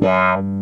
[0.00, 0.57] Based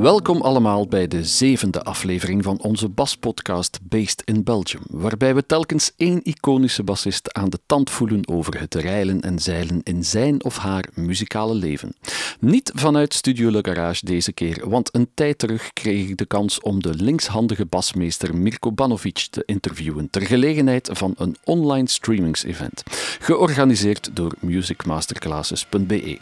[0.00, 5.92] Welkom allemaal bij de zevende aflevering van onze baspodcast Based in Belgium, waarbij we telkens
[5.96, 10.56] één iconische bassist aan de tand voelen over het reilen en zeilen in zijn of
[10.56, 11.94] haar muzikale leven.
[12.38, 16.60] Niet vanuit Studio Le Garage deze keer, want een tijd terug kreeg ik de kans
[16.60, 22.82] om de linkshandige basmeester Mirko Banovic te interviewen ter gelegenheid van een online streamingsevent,
[23.18, 26.18] georganiseerd door musicmasterclasses.be.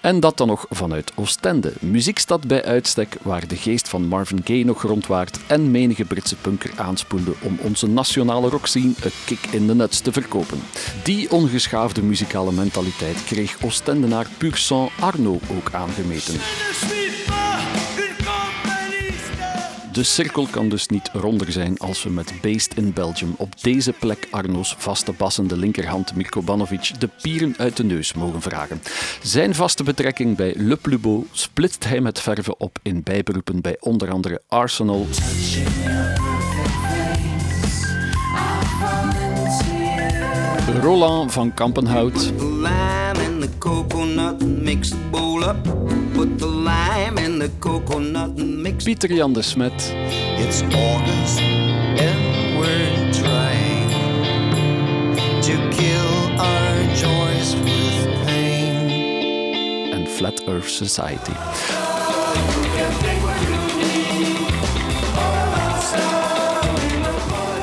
[0.00, 4.64] En dat dan nog vanuit Oostende, muziekstad bij uitstek waar de geest van Marvin Gaye
[4.64, 9.74] nog rondwaart en menige Britse punker aanspoelde om onze nationale rockscene een kick in de
[9.74, 10.60] nuts te verkopen.
[11.04, 14.68] Die ongeschaafde muzikale mentaliteit kreeg Oostendenaar Pur
[15.00, 16.34] Arno ook aangemeten.
[19.92, 23.92] De cirkel kan dus niet ronder zijn als we met Based in Belgium op deze
[23.92, 28.82] plek Arno's vaste bassende linkerhand Mirko Banovic de pieren uit de neus mogen vragen.
[29.22, 33.76] Zijn vaste betrekking bij Le Plus Beau splitst hij met verven op in bijberoepen bij
[33.80, 35.06] onder andere Arsenal.
[40.80, 42.32] Roland van Kampenhout.
[48.84, 49.94] Pieter Jan de Smet.
[50.38, 53.88] It's August and we're trying
[55.42, 59.92] to kill our joys with pain.
[59.92, 61.32] En Flat Earth Society.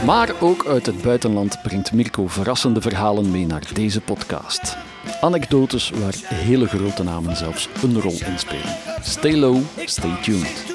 [0.06, 4.87] Maar ook uit het buitenland brengt Mirko verrassende verhalen mee naar deze podcast.
[5.22, 8.76] Anekdotes waar hele grote namen zelfs een rol in spelen.
[9.02, 10.66] Stay low, stay tuned.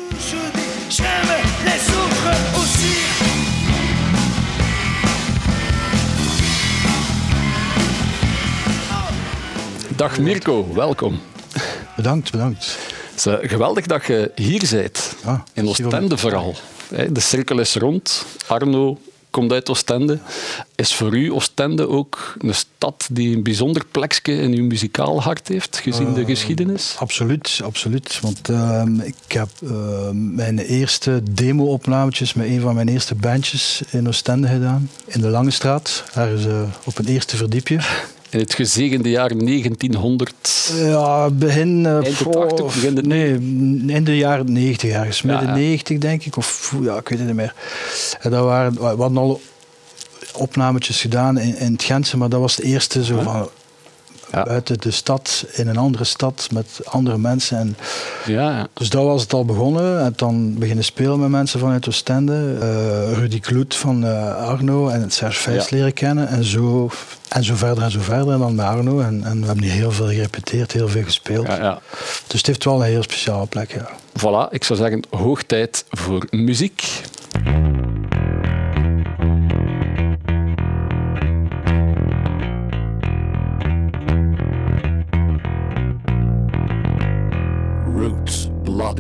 [9.97, 11.21] Dag Mirko, welkom.
[11.97, 12.79] Bedankt, bedankt.
[13.15, 15.17] Het is geweldig dat je hier bent.
[15.25, 16.55] Ah, in Oostende vooral.
[17.11, 18.25] De cirkel is rond.
[18.47, 18.99] Arno
[19.33, 20.19] komt uit Oostende.
[20.75, 25.49] Is voor u Oostende ook een stad die een bijzonder plekje in uw muzikaal hart
[25.49, 26.95] heeft, gezien de eh, geschiedenis?
[26.99, 28.19] Absoluut, absoluut.
[28.21, 29.71] Want ehm, ik heb uh,
[30.13, 34.91] mijn eerste demo-opnametjes met een van mijn eerste bandjes in Oostende gedaan.
[35.07, 37.81] In de Lange Straat, ergens uh, op een eerste verdiepje
[38.33, 40.73] in het gezegende jaar 1900.
[40.75, 41.85] Ja, begin.
[41.85, 41.99] Uh,
[42.65, 43.03] begin de...
[43.03, 43.33] Nee,
[43.97, 45.23] in de jaren 90 ergens.
[45.23, 46.37] Midden ja, 90 denk ik.
[46.37, 47.55] Of ja, ik weet het niet meer.
[48.21, 49.41] En dat waren, we hadden al
[50.33, 53.49] opnametjes gedaan in, in het Gentse, maar dat was het eerste zo van
[54.33, 54.43] ja.
[54.43, 57.59] buiten de stad, in een andere stad met andere mensen.
[57.59, 57.77] En
[58.27, 60.01] ja, ja, Dus dat was het al begonnen.
[60.01, 62.57] En dan beginnen spelen met mensen vanuit Oostende.
[62.63, 66.29] Uh, Rudy Kloet van uh, Arno en Serge Vijs leren kennen.
[66.29, 66.91] En zo,
[67.29, 68.33] en zo verder en zo verder.
[68.33, 69.01] En dan met Arno.
[69.01, 71.47] En, en we hebben hier heel veel gerepeteerd, heel veel gespeeld.
[72.27, 73.73] Dus het heeft wel een heel speciale plek.
[73.73, 73.89] Ja.
[74.19, 77.03] Voilà, ik zou zeggen, hoog tijd voor muziek.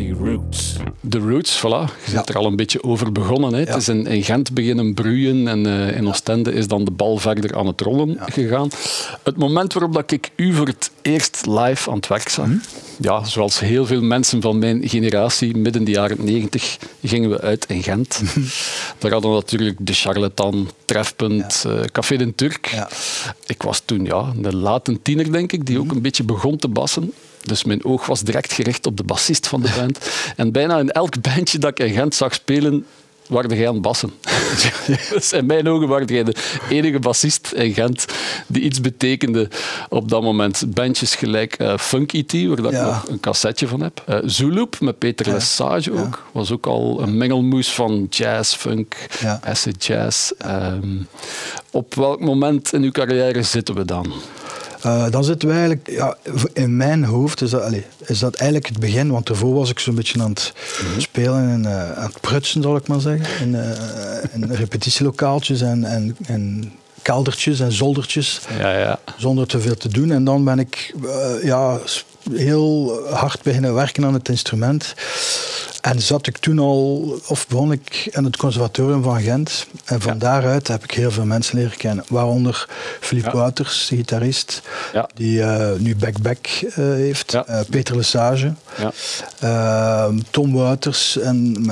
[0.00, 0.76] Roots.
[1.00, 2.04] De Roots, voilà.
[2.04, 3.52] Je zit er al een beetje over begonnen.
[3.52, 3.58] Hè.
[3.58, 7.18] Het is in, in, Gent beginnen broeien en uh, in Oostende is dan de bal
[7.18, 8.70] verder aan het rollen gegaan.
[9.22, 12.56] Het moment waarop dat ik u voor het eerst live aan het werk zag, hm?
[12.98, 17.64] ja, zoals heel veel mensen van mijn generatie, midden de jaren negentig, gingen we uit
[17.68, 18.20] in Gent.
[18.32, 18.40] Hm.
[18.98, 22.84] Daar hadden we natuurlijk de Charlatan, Trefpunt, uh, Café de Turk.
[23.46, 25.96] Ik was toen ja, een late tiener, denk ik, die ook hm.
[25.96, 27.12] een beetje begon te bassen.
[27.42, 29.98] Dus mijn oog was direct gericht op de bassist van de band.
[30.36, 32.86] En bijna in elk bandje dat ik in Gent zag spelen,
[33.32, 34.12] waren jij aan het bassen.
[35.12, 36.34] dus in mijn ogen waren jij de
[36.68, 38.06] enige bassist in Gent
[38.46, 39.48] die iets betekende
[39.88, 40.64] op dat moment.
[40.74, 44.04] Bandjes gelijk uh, Funk E.T., waar ik nog een cassetje van heb.
[44.40, 45.32] Uh, met Peter ja.
[45.32, 46.22] Lesage ook.
[46.32, 48.96] Was ook al een mengelmoes van jazz, funk,
[49.40, 50.30] acid jazz.
[50.46, 51.08] Um,
[51.70, 54.12] op welk moment in uw carrière zitten we dan?
[54.86, 56.16] Uh, dan zitten we eigenlijk, ja,
[56.52, 59.78] in mijn hoofd is dat, allez, is dat eigenlijk het begin, want daarvoor was ik
[59.78, 60.52] zo'n beetje aan het
[60.82, 61.00] mhm.
[61.00, 63.46] spelen en uh, aan het prutsen, zal ik maar zeggen.
[63.46, 63.70] In, uh,
[64.32, 68.98] in repetitielokaaltjes en, en, en keldertjes en zoldertjes, ja, ja.
[69.16, 70.10] zonder te veel te doen.
[70.10, 70.94] En dan ben ik
[71.42, 71.78] ja,
[72.32, 74.94] heel hard beginnen werken aan het instrument.
[75.82, 79.66] En zat ik toen al, of begon ik in het conservatorium van Gent.
[79.84, 82.04] En van daaruit heb ik heel veel mensen leren kennen.
[82.08, 82.68] Waaronder
[83.00, 84.62] Philippe Wouters, de gitarist,
[85.14, 87.34] die uh, nu Back Back uh, heeft.
[87.34, 88.52] Uh, Peter Lesage.
[89.38, 91.66] Ehm, Tom Wouters en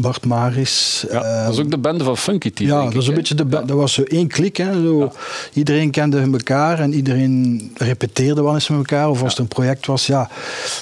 [0.00, 1.04] Bart Maris.
[1.10, 2.70] Ja, dat is ook de bende van Funky Team.
[2.70, 4.56] Ja, dat, is een beetje de dat was zo één klik.
[4.56, 5.12] Hè, zo.
[5.52, 9.08] Iedereen kende elkaar en iedereen repeteerde wel eens met elkaar.
[9.08, 10.30] Of als het een project was, ja,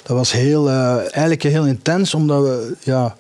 [0.03, 3.17] dat was heel, eigenlijk heel intens, omdat we, ja,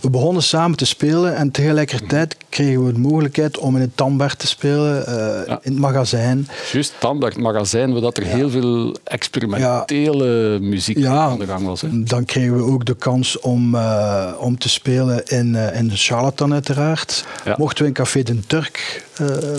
[0.00, 4.38] we begonnen samen te spelen en tegelijkertijd kregen we de mogelijkheid om in het Tambert
[4.38, 6.48] te spelen, uh, in het magazijn.
[6.72, 11.80] Juist, Tambert magazijn, waar dat er heel veel experimentele muziek aan de gang was.
[11.80, 12.02] Hè?
[12.02, 16.52] Dan kregen we ook de kans om, uh, om te spelen in, uh, in Charlatan
[16.52, 17.24] uiteraard.
[17.56, 19.04] Mochten we in Café de Turk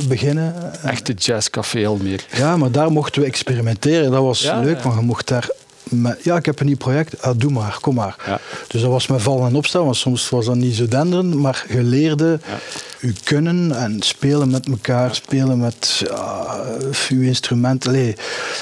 [0.07, 0.53] beginnen.
[0.83, 2.25] Echte jazzcafé al meer.
[2.37, 4.11] Ja, maar daar mochten we experimenteren.
[4.11, 5.49] Dat was leuk, want je mocht daar
[6.21, 8.15] ja, ik heb een nieuw project, ah, doe maar, kom maar.
[8.25, 8.39] Ja.
[8.67, 11.65] Dus dat was mijn vallen en opstaan, want soms was dat niet zo denderend, maar
[11.69, 12.59] je leerde ja.
[12.99, 16.53] je kunnen en spelen met elkaar, spelen met uh,
[17.09, 17.87] je instrument.
[17.87, 18.07] Allee,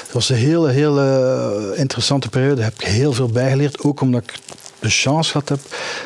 [0.02, 4.22] het was een hele, hele interessante periode, daar heb ik heel veel bijgeleerd, ook omdat
[4.22, 4.34] ik
[4.78, 5.60] de chance gehad heb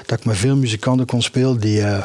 [0.06, 1.80] dat ik met veel muzikanten kon spelen die...
[1.80, 2.02] Uh,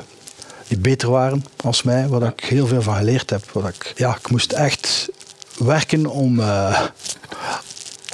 [0.68, 3.50] die beter waren als mij, waar ik heel veel van geleerd heb.
[3.52, 5.10] Wat ik, ja, ik moest echt
[5.58, 6.82] werken om, uh,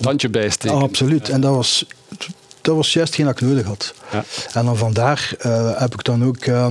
[0.02, 0.78] Tandje bijsteken.
[0.78, 1.30] Oh, absoluut.
[1.30, 1.86] En dat was,
[2.62, 3.94] dat was juist geen dat ik nodig had.
[4.12, 4.24] Ja.
[4.54, 6.68] En dan vandaar uh, heb ik dan ook uh,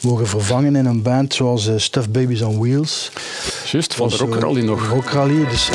[0.00, 3.10] mogen vervangen in een band zoals uh, Stuff Babies on Wheels.
[3.70, 4.88] Juist, van de Rock Rally nog.
[4.88, 5.70] Rock Rally, dus...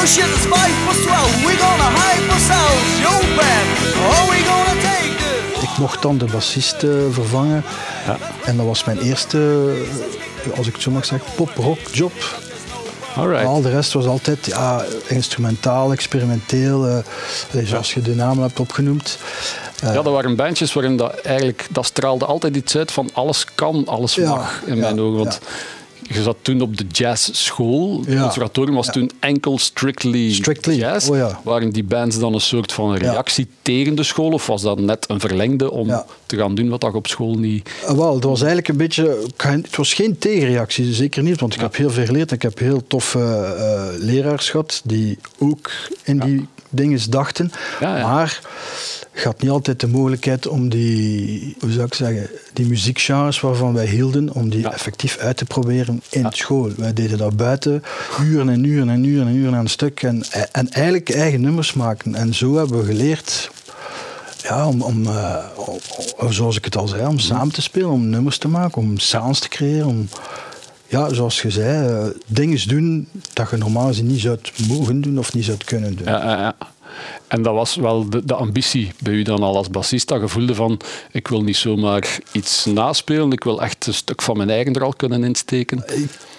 [0.00, 1.44] Oh shit, it's 5 for 12.
[1.44, 3.00] We're gonna hype ourselves.
[3.02, 3.19] Yo
[5.80, 7.64] mocht dan de bassist uh, vervangen.
[8.06, 8.16] Ja.
[8.44, 9.72] En dat was mijn eerste,
[10.44, 12.12] eh, als ik het zo mag zeggen, pop-rock job.
[13.16, 13.46] Alright.
[13.46, 16.98] Al de rest was altijd ja, instrumentaal, experimenteel, uh,
[17.64, 19.18] zoals je de namen hebt opgenoemd.
[19.84, 23.44] Uh, ja, dat waren bandjes waarin dat eigenlijk, dat straalde altijd iets uit van alles
[23.54, 25.18] kan, alles mag, in mijn ogen.
[25.18, 25.40] Want
[26.14, 28.02] je zat toen op de jazzschool.
[28.06, 30.74] Het conservatorium was toen enkel strictly, strictly.
[30.74, 31.08] jazz.
[31.08, 31.40] Oh, ja.
[31.44, 34.32] Waren die bands dan een soort van reactie tegen de school?
[34.32, 37.70] Of was dat net een verlengde om te gaan doen wat je op school niet...
[37.82, 39.26] Uh, wel, het was eigenlijk een beetje...
[39.36, 41.40] Het was geen tegenreactie, zeker niet.
[41.40, 42.32] Want ik heb heel veel geleerd.
[42.32, 45.70] Ik heb heel toffe uh, leraars gehad die ook
[46.04, 47.52] in die dingen dachten.
[47.80, 48.40] Maar
[49.14, 53.74] je had niet altijd de mogelijkheid om die, hoe zou ik zeggen, die muziekgenres waarvan
[53.74, 56.70] wij hielden, om die effectief uit te proberen in school.
[56.76, 57.82] Wij deden dat buiten,
[58.22, 60.02] uren en uren en uren en uren aan een stuk.
[60.02, 62.14] En, en eigenlijk eigen nummers maken.
[62.14, 63.50] En zo hebben we geleerd
[64.42, 65.44] ja, om, om uh,
[66.28, 69.40] zoals ik het al zei, om samen te spelen, om nummers te maken, om sounds
[69.40, 70.08] te creëren, om
[70.90, 74.38] ja, zoals je zei, uh, dingen doen dat je normaal gezien niet zou
[74.68, 76.06] mogen doen of niet zou kunnen doen.
[76.06, 76.56] Ja, ja, ja.
[77.26, 80.54] En dat was wel de, de, ambitie bij u dan al als bassist, dat gevoelde
[80.54, 80.80] van
[81.12, 84.84] ik wil niet zomaar iets naspelen, ik wil echt een stuk van mijn eigen er
[84.84, 85.84] al kunnen insteken.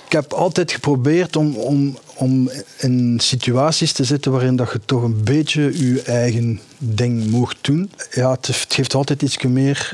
[0.06, 5.03] Ik heb altijd geprobeerd om, om, om in situaties te zitten waarin dat je toch
[5.03, 5.62] een beetje
[5.94, 7.92] je eigen ding mocht doen.
[8.12, 9.94] Ja, het, het geeft altijd iets meer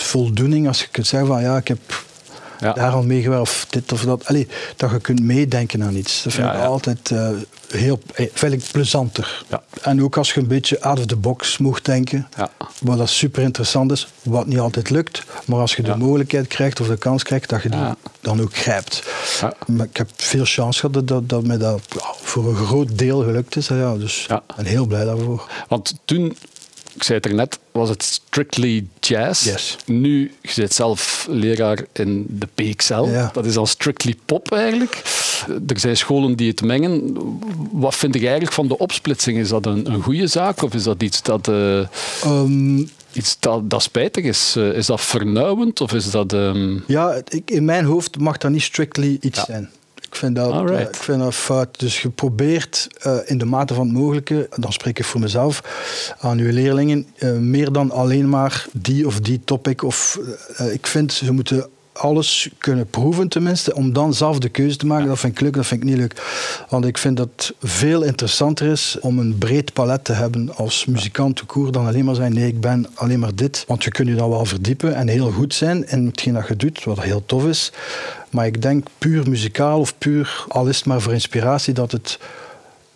[0.00, 2.04] voldoening als je kunt zeggen van ja, ik heb
[2.60, 2.72] ja.
[2.72, 4.26] daar al meegewerkt of dit of dat.
[4.26, 6.22] Allee, dat je kunt meedenken aan iets.
[6.22, 7.28] Dat vind ik altijd uh,
[7.68, 9.44] heel eh, ik plezanter.
[9.82, 12.28] En ook als je een beetje out of the box mocht denken,
[12.80, 16.80] wat dat super interessant is, wat niet altijd lukt, maar als je de mogelijkheid krijgt
[16.80, 17.80] of de kans krijgt, dat je die
[18.20, 19.02] dan ook grijpt.
[19.66, 21.80] Maar ik heb veel chance gehad dat, dat mij dat
[22.22, 23.68] voor een groot deel gelukt is.
[23.68, 25.48] Ja, dus ik ben heel blij daarvoor.
[25.68, 26.36] Want toen
[26.94, 29.44] ik zei het er net, was het strictly jazz.
[29.44, 29.76] Yes.
[29.86, 33.06] Nu, je zit zelf leraar in de PXL.
[33.32, 35.02] Dat is al strictly pop eigenlijk.
[35.66, 37.16] Er zijn scholen die het mengen.
[37.72, 39.38] Wat vind ik eigenlijk van de opsplitsing?
[39.38, 41.48] Is dat een, een goede zaak of is dat iets dat...
[41.48, 41.86] Uh,
[43.12, 44.54] iets dat, dat spijtig is.
[44.58, 46.32] Uh, is dat vernauwend of is dat...
[46.32, 46.84] Um...
[46.86, 49.70] Ja, ik, in mijn hoofd mag dat niet strictly iets zijn.
[50.10, 51.78] Ik vind dat, uh, ik vind dat fout.
[51.78, 55.62] Dus je probeert uh, in de mate van het mogelijke, dan spreek ik voor mezelf,
[56.20, 59.82] aan uw leerlingen, uh, meer dan alleen maar die of die topic.
[59.82, 60.18] Of,
[60.72, 65.06] ik vind ze moeten alles kunnen proeven tenminste, om dan zelf de keuze te maken.
[65.06, 66.22] Dat vind ik leuk, dat vind ik niet leuk.
[66.68, 70.84] Want ik vind dat het veel interessanter is om een breed palet te hebben als
[70.84, 73.64] muzikant te koer dan alleen maar zijn, nee, ik ben alleen maar dit.
[73.66, 76.56] Want je kunt je dan wel verdiepen en heel goed zijn in hetgeen dat je
[76.56, 77.72] doet, wat heel tof is.
[78.30, 82.18] Maar ik denk puur muzikaal of puur, al is het maar voor inspiratie, dat het,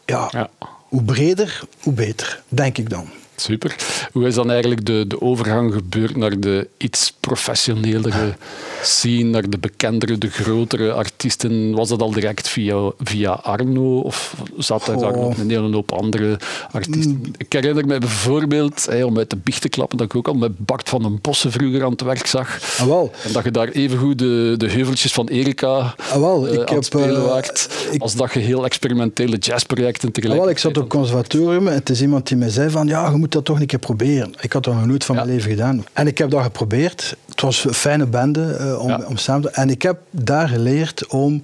[0.04, 0.50] ja, ja.
[0.88, 3.08] hoe breder, hoe beter, denk ik dan.
[3.36, 3.76] Super.
[4.12, 8.34] Hoe is dan eigenlijk de, de overgang gebeurd naar de iets professionelere
[8.82, 11.74] scene, naar de bekendere, de grotere artiesten?
[11.74, 16.38] Was dat al direct via, via Arno of zat daar nog een hele hoop andere
[16.70, 17.10] artiesten?
[17.10, 17.32] Mm.
[17.36, 20.58] Ik herinner me bijvoorbeeld, om uit de biecht te klappen, dat ik ook al met
[20.58, 22.78] Bart van den Bossen vroeger aan het werk zag.
[22.78, 23.12] Ah, wel.
[23.24, 26.46] En dat je daar evengoed de, de heuveltjes van Erika ah, wel.
[26.46, 30.38] Ik uh, aan het spelen uh, waart, als dat je heel experimentele jazzprojecten tegelijk.
[30.38, 33.10] Ah, wel, ik zat op conservatorium en het is iemand die mij zei van ja,
[33.23, 34.34] je moet dat toch een keer proberen.
[34.40, 35.84] Ik had dat nog nooit van mijn leven gedaan.
[35.92, 37.16] En ik heb dat geprobeerd.
[37.28, 39.50] Het was een fijne bende uh, om, om samen te...
[39.50, 41.42] En ik heb daar geleerd om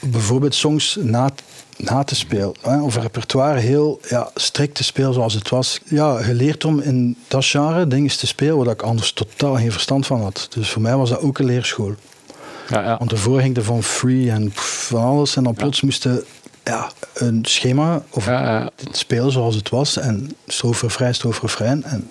[0.00, 1.30] bijvoorbeeld songs na
[1.76, 2.54] na te spelen.
[2.60, 5.80] Hè, of repertoire heel ja, strikt te spelen zoals het was.
[5.84, 10.06] Ja, geleerd om in dat genre dingen te spelen waar ik anders totaal geen verstand
[10.06, 10.46] van had.
[10.50, 11.94] Dus voor mij was dat ook een leerschool.
[12.68, 12.96] Ja, ja.
[12.98, 15.36] Want ervoor ging er van free en van alles.
[15.36, 16.24] En dan plots moesten
[16.64, 19.96] ja, een schema of ja, spelen zoals het was.
[19.96, 21.84] En stroofrefrein, stroofrefrein.
[21.84, 22.10] En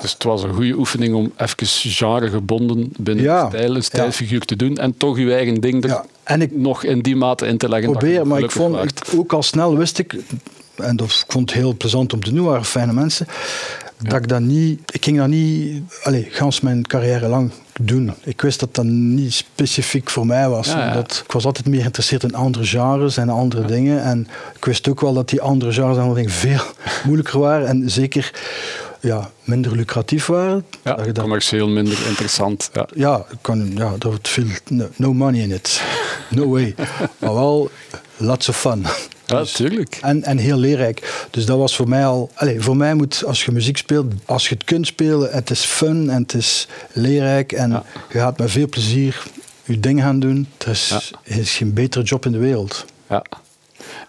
[0.00, 4.56] dus het was een goede oefening om even genregebonden binnen ja, stijl, een stijlfiguur te
[4.56, 6.04] doen en toch je eigen ding er ja.
[6.24, 7.90] en ik nog in die mate in te leggen.
[7.90, 10.16] Probeer, maar ik vond, ik, ook al snel wist ik,
[10.74, 13.26] en dat, ik vond het heel plezant om te doen, waren fijne mensen,
[13.98, 18.14] dat ik dat niet, ik ging dat niet, allez, gans mijn carrière lang doen.
[18.24, 20.74] Ik wist dat dat niet specifiek voor mij was.
[20.74, 24.02] Omdat ik was altijd meer geïnteresseerd in andere genres en andere dingen.
[24.02, 26.64] En ik wist ook wel dat die andere genres en andere dingen veel
[27.06, 27.66] moeilijker waren.
[27.68, 28.32] En zeker
[29.00, 30.64] ja, minder lucratief waren.
[30.82, 32.70] Ja, dat commercieel minder interessant.
[32.72, 34.46] Ja, ja, kan, ja er wordt veel
[34.96, 35.82] no, money in it.
[36.30, 36.74] No way.
[37.20, 37.70] maar wel
[38.16, 38.86] lots of fun.
[39.26, 39.98] Ja, dus, tuurlijk.
[40.02, 41.26] En, en heel leerrijk.
[41.30, 42.30] Dus dat was voor mij al...
[42.34, 45.60] Allez, voor mij moet, als je muziek speelt, als je het kunt spelen, het is
[45.60, 49.22] fun en het is leerrijk en je gaat met veel plezier
[49.64, 50.48] je ding gaan doen.
[50.58, 52.84] Er is, is geen betere job in de wereld.
[53.08, 53.22] Ja.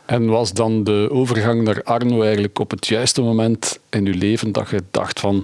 [0.05, 4.51] En was dan de overgang naar Arno eigenlijk op het juiste moment in uw leven
[4.51, 5.43] dat je dacht van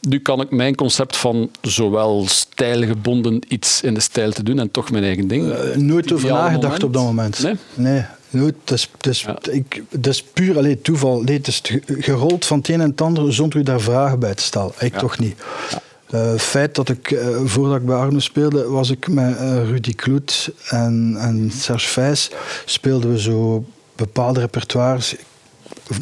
[0.00, 4.70] nu kan ik mijn concept van zowel stijlgebonden iets in de stijl te doen en
[4.70, 5.46] toch mijn eigen ding.
[5.46, 7.42] Uh, nooit over nagedacht op dat moment.
[7.42, 7.54] Nee?
[7.74, 8.04] Nee.
[8.30, 11.20] Nooit, het, is, ik, is puur alleen toeval.
[11.20, 14.34] Nee, het is gerold van het een en het ander zonder u daar vragen bij
[14.34, 14.72] te stellen.
[14.78, 15.38] Ik toch niet.
[15.70, 15.80] Ja.
[16.14, 19.94] Uh, feit dat ik, uh, voordat ik bij Arno speelde, was ik met uh, Rudy
[19.94, 22.30] Kloet en, en Serge Vijs,
[22.64, 23.64] speelden we zo
[23.96, 25.14] bepaalde repertoires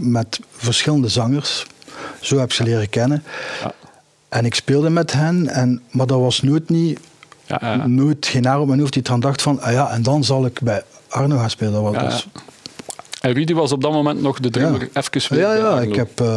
[0.00, 1.66] met verschillende zangers.
[2.20, 3.24] Zo heb ik ze leren kennen.
[4.28, 7.00] En ik speelde met hen, en, maar dat was nooit niet,
[7.46, 10.24] ja, nooit geen haar op mijn hoofd die dan dacht van, ah ja, en dan
[10.24, 11.92] zal ik bij Arno gaan spelen.
[11.92, 12.26] Dat was,
[13.20, 15.02] en Rudy was op dat moment nog de drummer ja.
[15.10, 15.40] even weer.
[15.40, 16.20] Ja, ja, ik heb...
[16.20, 16.28] Uh,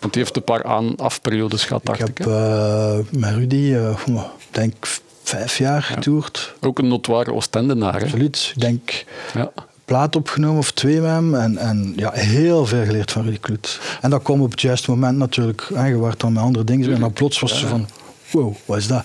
[0.00, 2.08] Want die heeft een paar aan-afperiodes gehad, dacht ik.
[2.08, 4.74] Ik heb uh, met Rudy, uh, denk
[5.22, 6.54] vijf jaar getoerd.
[6.60, 8.02] Ook een notoire Oostendenaar.
[8.02, 8.52] Absoluut.
[8.54, 9.04] Ik denk
[9.34, 9.50] ja.
[9.84, 11.34] plaat opgenomen of twee met hem.
[11.34, 13.80] En, en ja, heel veel geleerd van Rudy Kloet.
[14.00, 15.68] En dat kwam op het juiste moment natuurlijk.
[15.68, 16.92] Je wordt dan met andere dingen.
[16.92, 17.88] En dan plots was ze van
[18.30, 19.04] wow, wat is dat?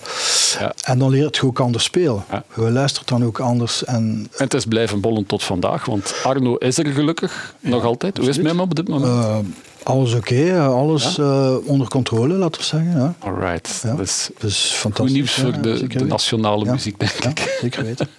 [0.58, 0.74] Ja.
[0.84, 2.24] En dan leert je ook anders spelen.
[2.30, 2.44] Ja.
[2.56, 3.84] Je luistert dan ook anders.
[3.84, 8.16] En, en het is blijven bollen tot vandaag, want Arno is er gelukkig nog altijd.
[8.16, 9.12] Hoe is het met hem op dit moment?
[9.12, 9.38] Uh,
[9.84, 12.90] alles oké, alles uh, onder controle, laten we zeggen.
[12.90, 13.14] Ja.
[13.18, 13.80] Alright.
[13.82, 13.90] Ja.
[13.90, 15.10] Dat is dus fantastisch.
[15.10, 17.58] Goed nieuws voor de, de nationale muziek, denk ik.
[17.60, 18.08] zeker weten.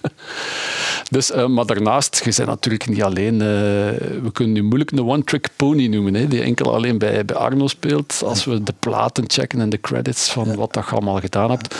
[1.10, 3.34] Dus, uh, maar daarnaast, je bent natuurlijk niet alleen.
[3.34, 7.36] Uh, we kunnen nu moeilijk een one-trick pony noemen, hè, die enkel alleen bij, bij
[7.36, 8.22] Arno speelt.
[8.24, 11.74] Als we de platen checken en de credits van wat dat je allemaal gedaan hebt,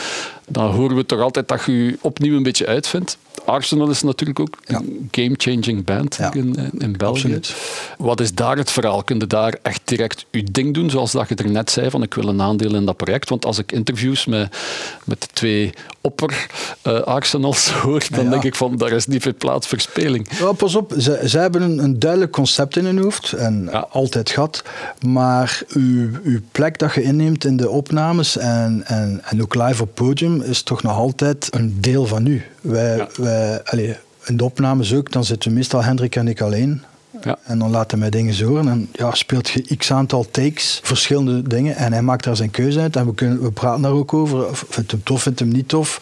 [0.47, 3.17] dan horen we toch altijd dat je je opnieuw een beetje uitvindt.
[3.47, 7.35] Arsenal is natuurlijk ook een game-changing band in, in, België.
[7.35, 7.55] Absoluut.
[7.97, 9.03] Wat is daar het verhaal?
[9.03, 12.03] Kun je daar echt direct je ding doen, zoals dat je er net zei, van
[12.03, 13.29] ik wil een aandeel in dat project?
[13.29, 14.57] Want als ik interviews met,
[15.03, 16.47] met de twee opper
[16.87, 20.27] uh, Arsenals hoor, dan denk ik van, daar is niet veel plaats voor speling.
[20.39, 24.29] Ja, pas op, ze, ze hebben een, een, duidelijk concept in hun hoofd, en altijd
[24.29, 24.63] gehad,
[25.05, 29.81] maar uw, uw plek dat je inneemt in de opnames en, en, en ook live
[29.81, 32.43] op podium is toch nog altijd een deel van u.
[32.61, 36.83] Wij, wij, allez, in de opnames ook, dan zitten meestal Hendrik en ik alleen.
[37.21, 37.37] Ja.
[37.43, 38.67] En dan laat hij mij dingen horen.
[38.67, 41.75] En ja, speelt je x aantal takes, verschillende dingen.
[41.75, 42.95] En hij maakt daar zijn keuze uit.
[42.95, 44.47] En we, kunnen, we praten daar ook over.
[44.53, 46.01] Vindt hem tof, vindt hem niet tof.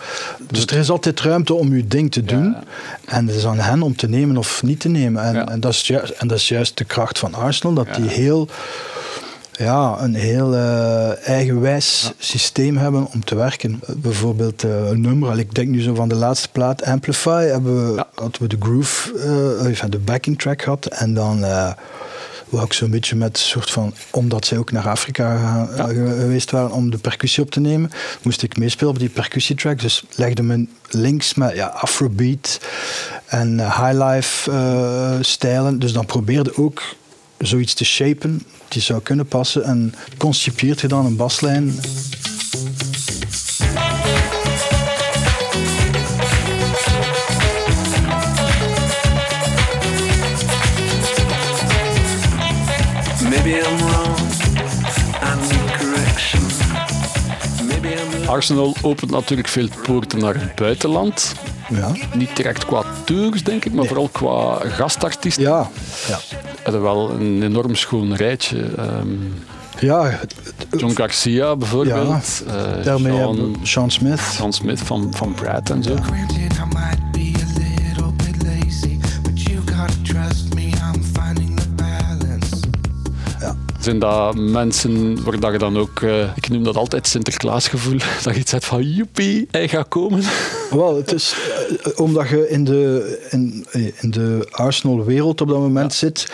[0.49, 2.55] Dus er is altijd ruimte om je ding te doen.
[3.05, 5.23] En het is aan hen om te nemen of niet te nemen.
[5.23, 7.73] En, en, dat, is juist, en dat is juist de kracht van Arsenal.
[7.73, 8.47] Dat die heel
[9.57, 13.81] ja, een heel uh, eigenwijs systeem hebben om te werken.
[13.97, 18.05] Bijvoorbeeld uh, een nummer, ik denk nu zo van de laatste plaat, Amplify, hebben we,
[18.15, 19.13] hadden we de groove,
[19.69, 20.85] uh, de backing track gehad.
[20.85, 21.39] En dan
[22.49, 26.71] wou ik zo'n beetje met een soort van, omdat zij ook naar Afrika geweest waren
[26.71, 29.81] om de percussie op te nemen, moest ik meespelen op die percussietrack.
[29.81, 32.59] Dus legde me links met ja, afrobeat
[33.25, 34.51] en highlife
[35.21, 35.79] stijlen.
[35.79, 36.81] Dus dan probeerde ook
[37.37, 38.41] zoiets te shapen
[38.75, 39.63] die zou kunnen passen.
[39.63, 41.79] En concipeert je dan een baslijn
[58.27, 61.35] Arsenal opent natuurlijk veel poorten naar het buitenland.
[61.69, 61.91] Ja.
[62.13, 65.43] Niet direct qua tours, denk ik, maar vooral qua gastartiesten.
[65.43, 65.69] Ja.
[66.07, 66.19] ja.
[66.65, 68.57] Hadden wel een enorm schoon rijtje.
[68.79, 69.33] Um,
[69.79, 70.19] ja,
[70.77, 72.43] John Garcia bijvoorbeeld.
[72.47, 74.19] Ja, uh, daarmee Sean, Sean Smith.
[74.19, 75.93] Sean Smith van, van Brad en zo.
[75.93, 76.44] Ja.
[83.85, 88.39] Zijn dat mensen waar je dan ook, uh, ik noem dat altijd Sinterklaasgevoel, dat je
[88.39, 90.23] iets hebt van joepie, hij gaat komen?
[90.71, 91.35] Wel, het is
[91.87, 96.31] uh, omdat je in de, in, in de Arsenal-wereld op dat moment zit.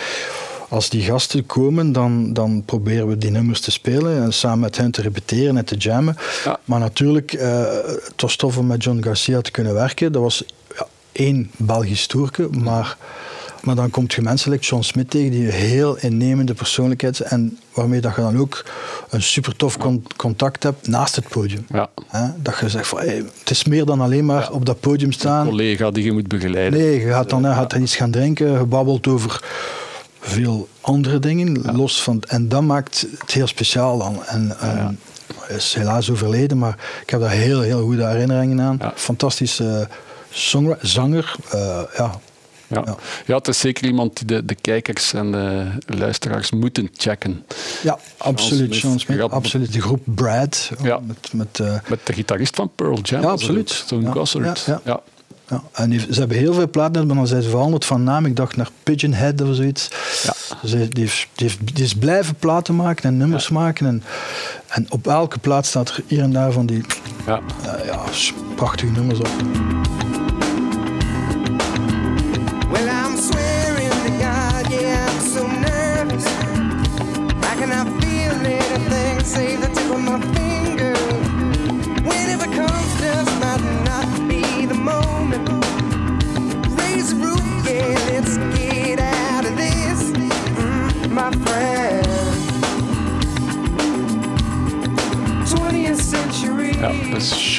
[0.70, 4.78] Als die gasten komen, dan, dan proberen we die nummers te spelen en samen met
[4.78, 6.18] hen te repeteren en te jammen.
[6.46, 6.60] Ja.
[6.66, 7.66] Maar natuurlijk, uh,
[8.04, 10.12] het was tof om met John Garcia te kunnen werken.
[10.12, 10.44] Dat was
[10.76, 12.98] ja, één Belgisch toerke, maar
[13.62, 17.60] maar dan komt je mensen like John Smith tegen die een heel innemende persoonlijkheid en
[17.74, 18.66] waarmee dat je dan ook
[19.10, 19.78] een super tof
[20.16, 21.66] contact hebt naast het podium.
[21.70, 21.90] Ja.
[22.36, 25.42] Dat je zegt van hey, het is meer dan alleen maar op dat podium staan.
[25.42, 26.80] Een collega die je moet begeleiden.
[26.80, 29.44] Nee, je gaat dan, gaat iets gaan drinken, je babbelt over
[30.20, 31.76] veel andere dingen.
[31.76, 34.26] Los van, en dat maakt het heel speciaal dan.
[34.26, 34.98] En, um,
[35.48, 38.80] is helaas overleden, maar ik heb daar heel, heel goede herinneringen aan.
[38.96, 39.88] Fantastische
[40.82, 41.36] zanger.
[41.56, 42.20] Uh, ja,
[42.72, 42.98] ja.
[43.26, 43.36] Ja.
[43.36, 47.46] het is zeker iemand die de, de kijkers en de luisteraars moeten checken.
[47.84, 48.76] Ja, absoluut.
[48.76, 49.74] Sean Smith, absoluut.
[49.74, 50.72] De groep Brad.
[50.84, 51.00] Ja.
[51.00, 53.22] Met, met, uh, met de gitarist van Pearl Jam.
[53.22, 53.86] Ja, absoluut.
[53.88, 54.12] Ja.
[54.12, 54.64] Gossard.
[54.66, 55.02] Ja, ja.
[55.72, 58.26] En ze hebben heel veel platen, maar dan zijn ze veranderd van naam.
[58.26, 59.90] Ik dacht naar Pigeonhead of zoiets.
[60.24, 60.34] Ja.
[60.62, 63.88] Dus die, heeft, die, heeft, die is blijven platen maken en nummers maken.
[63.88, 64.04] En,
[64.68, 66.84] en op elke plaat staat er hier en daar van die
[67.26, 67.40] ja.
[67.66, 68.04] Uh, ja,
[68.56, 69.30] prachtige nummers op.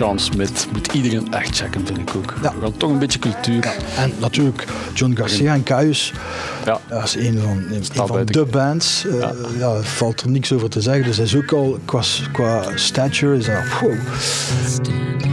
[0.03, 2.35] Sean Smith moet iedereen echt checken, vind ik ook.
[2.43, 2.55] Ja.
[2.55, 3.65] We gaan toch een beetje cultuur.
[3.65, 3.73] Ja.
[3.97, 6.13] En natuurlijk John Garcia en Caius.
[6.65, 6.81] Ja.
[6.89, 9.05] Dat is een van, een van de, bands.
[9.07, 9.83] Uh, ja.
[9.83, 11.05] valt er niks over te zeggen.
[11.05, 15.32] Dus hij is ook al qua, qua stature is dat, wow.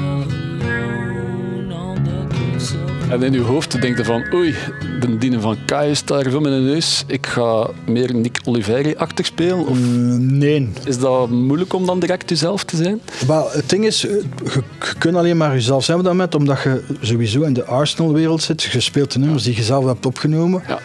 [3.10, 4.56] En in uw hoofd denkt je van, oei,
[5.00, 7.04] de dienen van Kai staat er voor mijn neus.
[7.08, 9.68] Ik ga meer Nick Oliveri-achtig spelen?
[9.68, 10.70] Of mm, nee.
[10.86, 13.02] Is dat moeilijk om dan direct jezelf te zijn?
[13.28, 14.62] Wel, het ding is, je, je
[14.98, 18.62] kunt alleen maar jezelf zijn dan met, omdat je sowieso in de Arsenal-wereld zit.
[18.62, 20.64] Je speelt de nummers die je zelf hebt opgenomen.
[20.68, 20.80] Ja.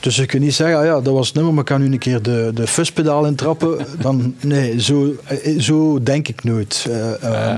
[0.00, 1.92] Dus je kunt niet zeggen, ah ja, dat was het nummer, maar ik kan nu
[1.92, 3.86] een keer de, de fuspedaal intrappen.
[4.00, 5.14] Dan, nee, zo,
[5.58, 6.86] zo denk ik nooit.
[6.88, 7.56] Uh, uh,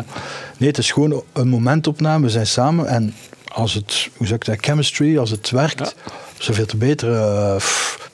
[0.56, 2.24] nee, het is gewoon een momentopname.
[2.24, 3.14] We zijn samen en
[3.58, 5.94] als het, hoe zeg ik dat, chemistry, als het werkt,
[6.38, 7.10] zoveel te beter.
[7.10, 7.56] Uh,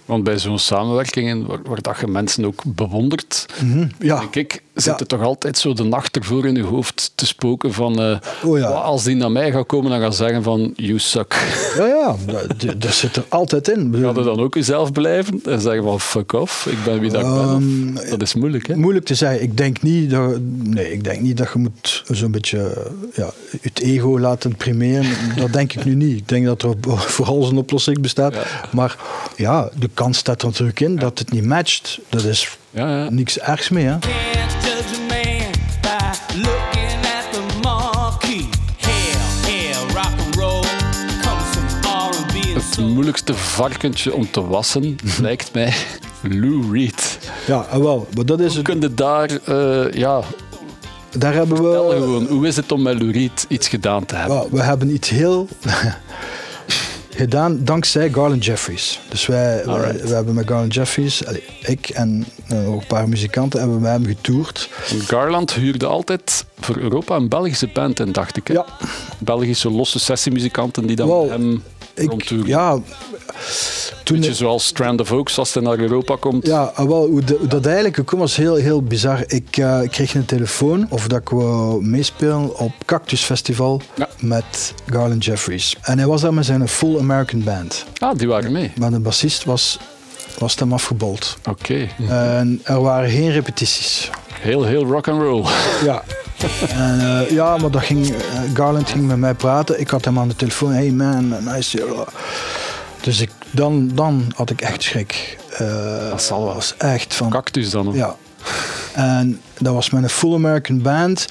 [0.05, 4.19] want bij zo'n samenwerking, waar, dat je mensen ook bewondert, mm ja.
[4.19, 7.73] denk ik, zit er toch altijd zo de nacht ervoor in je hoofd te spoken
[7.73, 8.67] van uh, oh, ja.
[8.67, 11.33] als die naar mij gaat komen, dan gaan zeggen van you suck.
[11.77, 12.17] Ja, ja,
[12.57, 13.95] dat, dat zit er altijd in.
[14.01, 17.21] Ga je dan ook jezelf blijven en zeggen van fuck off, ik ben wie dat
[17.21, 17.95] ik ben?
[17.97, 18.77] Ehm, dat is moeilijk, hè?
[18.77, 19.43] Moeilijk te zeggen.
[19.43, 23.81] Ik denk niet dat, nee, ik denk niet dat je moet zo'n beetje ja, het
[23.81, 25.11] ego laten primeren.
[25.37, 26.19] dat denk ik nu niet.
[26.19, 26.75] Ik denk dat er
[27.17, 28.35] vooral een oplossing bestaat.
[28.73, 28.97] Maar
[29.37, 31.99] ja, de kans staat er natuurlijk in dat het niet matcht.
[32.09, 33.11] Dat is ja, ja.
[33.11, 33.85] niks ergs mee.
[33.85, 33.97] Hè?
[42.55, 45.75] Het moeilijkste varkentje om te wassen lijkt mij
[46.23, 47.19] Lou Reed.
[47.47, 48.09] Ja, ah, wel.
[48.15, 50.21] Maar dat is Hoe kun je daar, uh, ja,
[51.11, 51.93] daar hebben we.
[51.93, 54.47] Gewoon, hoe is het om met Lou Reed iets gedaan te hebben?
[54.51, 55.49] we hebben iets heel
[57.15, 59.01] gedaan dankzij Garland Jeffries.
[59.09, 61.23] Dus wij, wij, hebben met Garland Jeffries,
[61.61, 64.69] ik en uh, een paar muzikanten, hebben met hem getoerd.
[65.07, 68.47] Garland huurde altijd voor Europa een Belgische band en dacht ik.
[68.47, 68.55] Hè?
[68.55, 68.67] Ja.
[69.19, 71.63] Belgische losse sessiemuzikanten die dan hem
[71.95, 72.47] rondtoeren.
[72.47, 72.79] Ja,
[74.05, 76.47] toen Beetje zoals Strand of Oaks als hij naar Europa komt.
[76.47, 79.25] Ja, ah, wel, hoe, dat eigenlijk gekomen was heel, heel bizar.
[79.27, 83.81] Ik, uh, kreeg een telefoon of dat ik wou meespelen op Cactus Festival
[84.21, 85.77] met Garland Jeffries.
[85.83, 87.85] En hij was daar met zijn Full American Band.
[87.99, 88.73] Ah, die waren mee.
[88.79, 89.79] Maar de bassist was
[90.39, 91.37] was hem afgebold.
[91.49, 91.89] Oké.
[92.09, 94.11] En er waren geen repetities.
[94.41, 95.45] Heel, heel rock and roll.
[95.85, 96.03] Ja.
[96.69, 98.17] En, uh, ja, maar dat ging, uh,
[98.55, 99.81] Garland ging met mij praten.
[99.81, 100.73] Ik had hem aan de telefoon.
[100.73, 102.05] Hey man, nice.
[103.01, 105.39] Dus ik, dan, dan had ik echt schrik.
[105.61, 106.55] Uh, dat zal wel.
[106.55, 107.31] was echt van...
[107.31, 107.91] Cactus dan?
[107.93, 108.17] Ja.
[108.95, 111.27] En dat was met een full American band.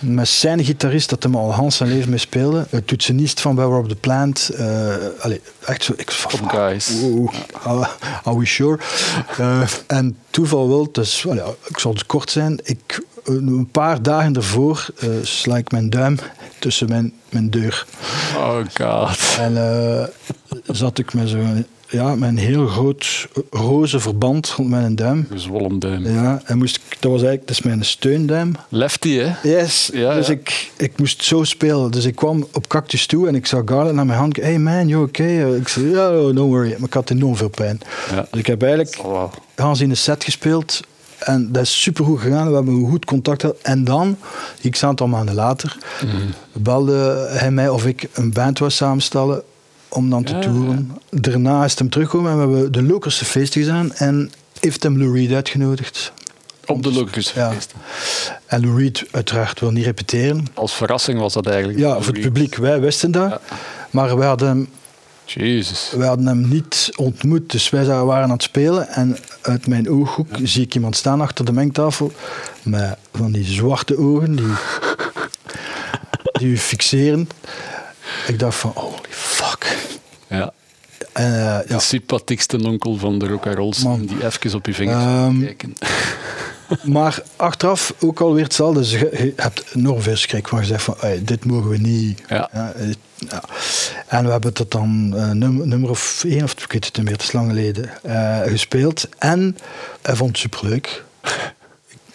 [0.00, 2.66] Met zijn gitarist dat hem al Hans zijn leven mee speelde.
[2.70, 4.50] Het toetsenist van Where Up the Plant.
[4.58, 4.94] Uh,
[5.64, 5.92] echt zo.
[5.96, 6.10] Ik
[6.46, 6.90] guys.
[7.62, 7.88] are,
[8.22, 8.78] are, we sure?
[9.40, 11.24] Uh, en toeval wil, dus
[11.68, 12.60] ik zal het kort zijn.
[12.62, 16.18] Ik, een paar dagen ervoor uh, sla ik mijn duim
[16.58, 17.86] tussen mijn, mijn deur.
[18.36, 19.18] Oh god.
[19.38, 19.54] En
[20.66, 25.26] zat ik met zo'n ja, met een heel groot roze verband rond mijn duim.
[25.30, 26.04] Gezwollen duim.
[26.04, 28.54] Ja, en moest ik, dat was eigenlijk dat is mijn steunduim.
[28.68, 29.32] Lefty, hè?
[29.42, 29.90] Yes.
[29.92, 31.90] Ja, dus Ik, ik moest zo spelen.
[31.90, 34.36] Dus ik kwam op Cactus toe en ik zag Garland naar mijn hand.
[34.36, 35.54] Hey man, you okay?
[35.56, 36.70] Ik zei, ja, oh, no worry.
[36.70, 37.80] Maar ik had enorm veel pijn.
[38.10, 38.26] Ja.
[38.30, 39.00] Dus ik heb eigenlijk
[39.54, 40.80] Hans in de set gespeeld.
[41.18, 42.48] En dat is super goed gegaan.
[42.48, 43.56] We hebben een goed contact gehad.
[43.62, 44.16] En dan,
[44.70, 46.62] x aantal maanden later, mm.
[46.62, 49.42] belde hij mij of ik een band wou samenstellen
[49.92, 50.92] om dan te toeren.
[51.10, 55.18] Daarna is hem teruggekomen en we hebben de Lokerse feesten gedaan en heeft hem Lou
[55.18, 56.12] Reed uitgenodigd.
[56.66, 57.52] Op de Lokerse ja.
[57.52, 57.78] feesten.
[58.46, 60.46] En Lou Reed uiteraard wil niet repeteren.
[60.54, 61.78] Als verrassing was dat eigenlijk.
[61.78, 62.56] Ja, voor het publiek.
[62.56, 63.40] Wij wisten dat.
[63.90, 64.68] Maar wij hadden hem
[65.24, 65.92] Jezus.
[65.96, 70.28] We hadden hem niet ontmoet, dus wij waren aan het spelen en uit mijn ooghoek
[70.42, 72.12] zie ik iemand staan achter de mengtafel
[72.62, 74.52] met van die zwarte ogen die,
[76.32, 77.28] die u fixeren.
[78.26, 79.30] Ik dacht van, holy fuck.
[79.30, 79.31] Ja.
[81.18, 81.62] Uh, ja.
[81.66, 85.74] De sympathiekste onkel van de rock and die even op je vingers um, kijken.
[86.94, 88.80] maar achteraf ook alweer hetzelfde.
[88.80, 92.22] Dus je, hebt enorm veel schrik van gezegd van, dit mogen we niet.
[92.28, 92.48] Ja.
[92.52, 92.72] ja.
[94.06, 97.04] En we hebben het dan uh, nummer, nummer, of één of ik weet het niet
[97.04, 99.08] meer, het is lang geleden, uh, gespeeld.
[99.18, 99.56] En
[100.02, 101.04] hij vond het superleuk.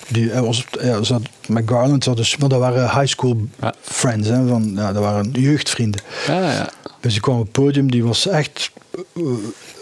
[0.07, 3.73] Die, hij was, ja, zat, met Garland, zat dus, maar dat waren high school ja.
[3.81, 6.01] friends, hè, van, ja, dat waren jeugdvrienden.
[6.27, 6.69] Ja, ja.
[6.99, 8.71] Dus die kwam op het podium, die was echt
[9.13, 9.23] uh,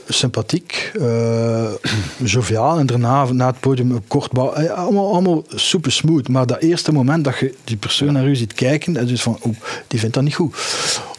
[0.08, 1.72] sympathiek, uh,
[2.24, 2.80] joviaal.
[2.80, 6.28] En daarna, na het podium, kort bouw, allemaal, allemaal super smooth.
[6.28, 9.38] Maar dat eerste moment dat je die persoon naar u ziet kijken, dat is van,
[9.42, 9.56] oh,
[9.88, 10.56] die vindt dat niet goed.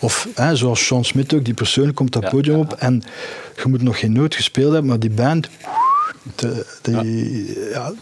[0.00, 3.02] Of hè, zoals Sean Smith ook, die persoon komt dat podium op en
[3.56, 5.48] je moet nog geen noot gespeeld hebben, maar die band
[6.34, 7.92] de, die, ja.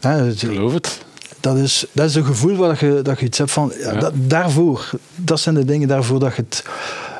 [0.00, 1.04] ja geloof het.
[1.40, 4.12] Dat is, dat is een gevoel waar je, dat je iets hebt van, ja, Dat,
[4.14, 6.64] daarvoor, dat zijn de dingen daarvoor dat je het,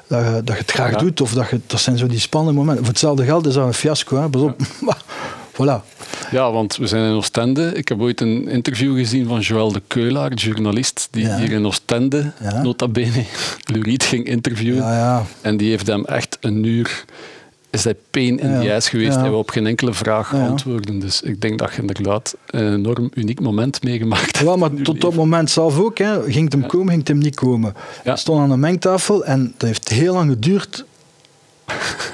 [0.06, 1.20] dat je, dat je het graag doet.
[1.20, 2.84] Of dat, je, dat zijn zo die spannende momenten.
[2.84, 4.28] Voor hetzelfde geld is dat een fiasco, hè.
[4.28, 4.60] pas op.
[5.56, 5.98] voilà.
[6.30, 7.72] Ja, want we zijn in Oostende.
[7.74, 12.32] Ik heb ooit een interview gezien van Joël de Keulaar, journalist, die hier in Oostende,
[12.62, 13.24] nota bene,
[13.64, 14.84] Luriet ging interviewen.
[15.40, 17.04] En die heeft hem echt een uur
[17.70, 18.60] is hij pain in ja.
[18.60, 19.16] the ass geweest.
[19.16, 20.98] Hij wil op geen enkele vraag antwoorden.
[20.98, 24.50] Dus ik denk dat je inderdaad een enorm uniek moment meegemaakt hebt.
[24.50, 25.98] Ja, maar tot het moment zelf ook.
[25.98, 26.22] Hè.
[26.22, 27.74] Ging het hem komen, ging het hem niet komen.
[28.02, 30.84] Hij stond aan de mengtafel en dat heeft heel lang geduurd.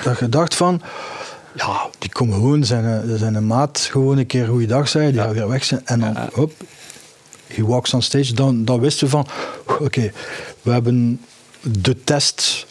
[0.05, 0.83] dat je dacht van...
[1.55, 5.33] Ja, die komt gewoon zijn, zijn een maat gewoon een keer goeiedag zeggen, die gaat
[5.33, 5.81] weer weg zijn.
[5.85, 6.53] En dan, hop,
[7.47, 8.35] he walks on stage.
[8.35, 9.27] Dan, dan wisten we van,
[9.79, 10.13] oké,
[10.63, 11.21] we hebben
[11.61, 12.67] de test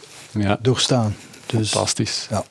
[0.62, 1.16] doorstaan.
[1.46, 2.28] Dus, Fantastisch.
[2.30, 2.44] Ja.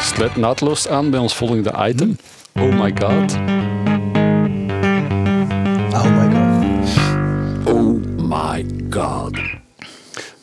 [0.00, 2.16] Sluit naadloos aan bij ons volgende item.
[2.54, 3.36] Oh my god.
[5.94, 6.88] Oh my god.
[7.66, 9.31] Oh my god.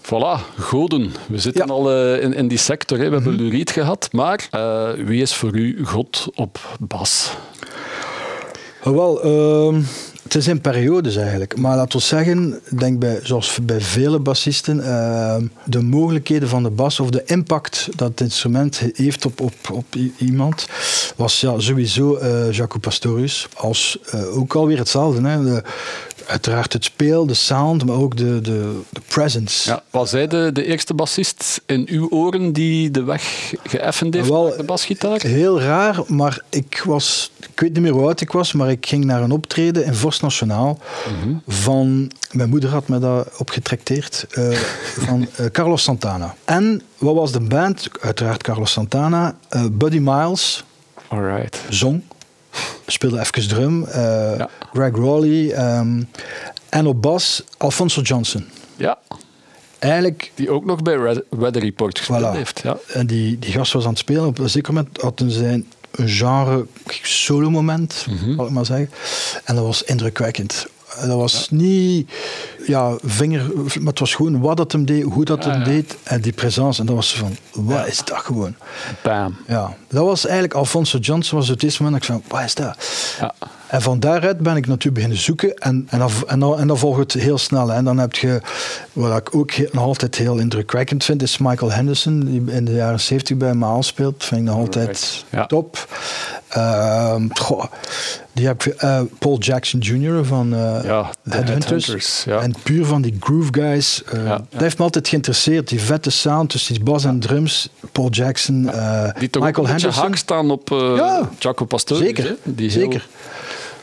[0.10, 1.12] Voilà, goden.
[1.28, 2.98] We zitten al uh, in, in, die sector.
[2.98, 3.10] Hè.
[3.10, 4.10] We hebben Luriet gehad.
[4.12, 7.34] Maar uh, wie is voor u God op bas?
[8.84, 9.84] Wel, uh,
[10.24, 11.58] het is in periodes eigenlijk.
[11.58, 16.70] Maar laten we zeggen, denk bij, zoals bij vele bassisten, uh, de mogelijkheden van de
[16.70, 19.86] bas of de impact dat het instrument heeft op, op, op
[20.18, 20.68] iemand,
[21.16, 22.20] was ja, sowieso
[22.52, 23.48] Jaco Pastorius.
[23.56, 23.98] Als,
[24.34, 25.28] ook alweer hetzelfde.
[25.28, 25.44] Hè.
[25.44, 25.64] De,
[26.30, 29.70] uiteraard het speel, de sound, maar ook de, de, de presence.
[29.70, 34.28] Ja, was hij de, de eerste bassist in uw oren die de weg geëffend heeft
[34.28, 35.22] Wel, de basgitaar?
[35.22, 38.86] Heel raar, maar ik was, ik weet niet meer hoe oud ik was, maar ik
[38.86, 40.80] ging naar een optreden in Vos Nationaal
[41.22, 41.36] mhm.
[41.48, 44.52] van, mijn moeder had me dat opgetrakteerd, uh,
[45.08, 46.36] van uh, Carlos Santana.
[46.46, 47.88] En wat was de band?
[48.00, 50.64] Uiteraard Carlos Santana, uh, Buddy Miles,
[51.08, 51.62] Alright.
[51.70, 52.04] zong
[52.86, 53.84] speelde even drum.
[53.84, 55.78] Uh, Greg Rowley.
[55.78, 56.10] Um,
[56.70, 58.46] en op bas Alfonso Johnson.
[58.76, 58.98] Ja.
[59.80, 60.32] Eigenlijk...
[60.36, 62.62] Die ook nog bij Red, Weather Report gespeeld heeft.
[62.64, 62.78] Ja.
[62.94, 64.26] En die, die gast was aan het spelen.
[64.26, 66.66] Op een zeker moment hadden zijn een genre
[67.02, 68.90] solo moment, mm zal ik maar zeggen.
[69.44, 70.68] En dat was indrukwekkend.
[71.00, 72.12] Dat was niet
[72.70, 76.22] ja, vinger, maar het was gewoon wat het hem deed, hoe dat hem deed en
[76.22, 76.80] die presence.
[76.80, 78.56] En dat was van, wat is dat gewoon?
[79.04, 79.38] Bam.
[79.48, 82.56] Ja, dat was eigenlijk Alfonso Johnson was het eerste moment dat ik van, wat is
[82.56, 82.78] dat?
[83.20, 83.34] Ja.
[83.70, 86.78] En van daaruit ben ik natuurlijk beginnen zoeken en, en, dan, en, dan, en dan
[86.78, 87.74] volgt het heel snel.
[87.74, 88.42] En dan heb je,
[88.94, 93.00] wat ik ook nog altijd heel indrukwekkend vind, is Michael Henderson, die in de jaren
[93.00, 94.24] 70 bij me aanspeelt.
[94.24, 95.88] Vind ik nog altijd top.
[96.58, 97.16] Uh,
[98.34, 100.26] die heb je, uh, Paul Jackson Jr.
[100.26, 102.24] van uh, ja, Headhunters.
[102.24, 102.40] Ja.
[102.40, 104.04] En puur van die groove guys.
[104.14, 105.68] Uh, ja, Dat heeft me altijd geïnteresseerd.
[105.68, 107.70] Die vette sound tussen die bas en drums.
[107.92, 108.70] Paul Jackson,
[109.20, 110.04] die toch Michael Henderson.
[110.04, 111.98] haak staan op ja, Jaco Pastor.
[111.98, 113.08] Zeker, die zeker.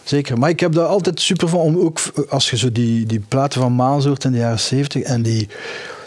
[0.06, 3.20] Zeker, maar ik heb daar altijd super van om ook als je zo die, die
[3.28, 5.48] platen van Maals hoort in de jaren 70 en die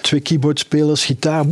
[0.01, 1.45] twee keyboardspelers, gitaar,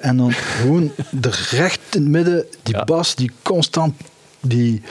[0.00, 3.94] en dan gewoon de recht in het midden, die bas die constant
[4.40, 4.82] die,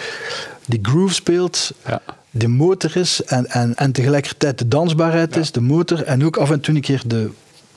[0.66, 1.72] die groove speelt.
[1.86, 2.02] Ja.
[2.32, 6.04] De motor is en, en, en tegelijkertijd de dansbaarheid is, de motor.
[6.04, 7.30] En ook af en toe een keer de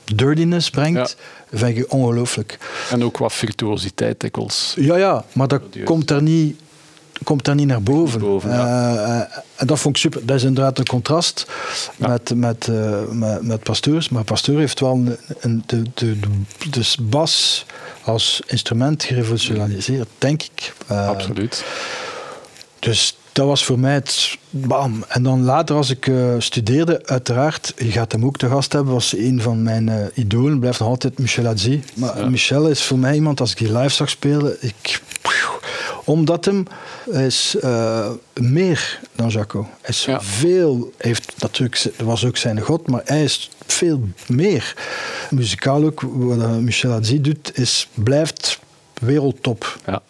[0.05, 1.17] dirtiness brengt,
[1.51, 1.59] ja.
[1.59, 2.59] vind ik ongelooflijk.
[2.90, 4.75] En ook wat virtuositeit dikwijls.
[4.79, 6.62] Ja, ja, maar dat komt daar niet
[7.23, 8.21] komt daar niet naar boven.
[8.21, 9.19] boven uh,
[9.57, 10.27] en dat vond ik super.
[10.27, 11.47] Dat is inderdaad een contrast
[11.97, 14.09] met, met, uh, met, met Pasteurs.
[14.09, 16.29] Maar Pasteur heeft wel een, een, de, de, de,
[16.71, 17.67] de bas
[18.03, 20.73] als instrument gerevolutionaliseerd, denk ik.
[20.87, 21.64] Absoluut.
[22.79, 25.05] Dus dat was voor mij het bam.
[25.09, 28.92] En dan later, als ik uh, studeerde, uiteraard, je gaat hem ook te gast hebben,
[28.92, 31.83] was een van mijn uh, idolen, blijft nog altijd Michel Adzi.
[31.94, 35.03] Maar Michel is voor mij iemand, als ik die live zag spelen, ik,
[36.05, 36.66] omdat hem
[37.11, 39.66] is uh, meer dan Jaco.
[39.81, 44.75] Hij is veel, heeft natuurlijk, dat was ook zijn god, maar hij is veel meer.
[45.31, 48.59] Muzikaal ook, wat Michel Adzi doet, is, blijft
[49.01, 49.79] wereldtop.
[49.87, 50.03] Ja.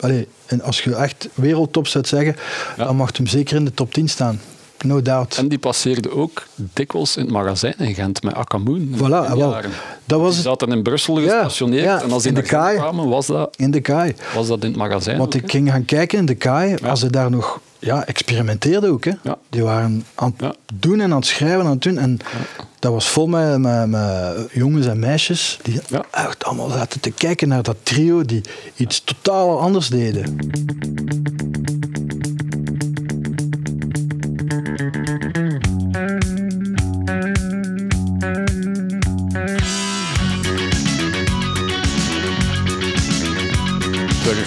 [0.00, 2.36] Allee, en als je echt wereldtop zou zeggen,
[2.76, 4.40] dan mag hem zeker in de top 10 staan.
[4.84, 5.36] No doubt.
[5.36, 8.94] En die passeerde ook dikwijls in het magazijn in Gent met Akamoon.
[8.96, 9.56] Voilà, wel.
[10.04, 11.84] Dat was die zaten in Brussel gestationeerd.
[11.84, 12.76] Ja, en als in de kaai.
[12.76, 14.14] kwamen, was dat, in de kaai.
[14.34, 15.18] was dat in het magazijn.
[15.18, 19.04] Want ik ging gaan kijken in de kaai, als ze daar nog ja, experimenteerden ook.
[19.04, 19.12] Hè.
[19.48, 21.98] Die waren aan het doen en aan het schrijven aan het doen.
[21.98, 22.18] En
[22.78, 27.48] dat was vol met, met, met, jongens en meisjes die echt allemaal zaten te kijken
[27.48, 28.40] naar dat trio die
[28.76, 30.36] iets totaal anders deden.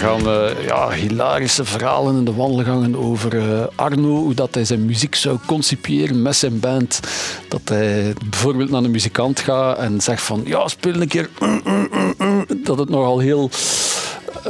[0.03, 4.85] Gaan uh, ja, hilarische verhalen in de wandelgangen over uh, Arno, hoe dat hij zijn
[4.85, 6.99] muziek zou concipiëren met zijn band.
[7.47, 11.29] Dat hij bijvoorbeeld naar een muzikant gaat en zegt van ja, speel een keer.
[12.63, 13.49] Dat het nogal heel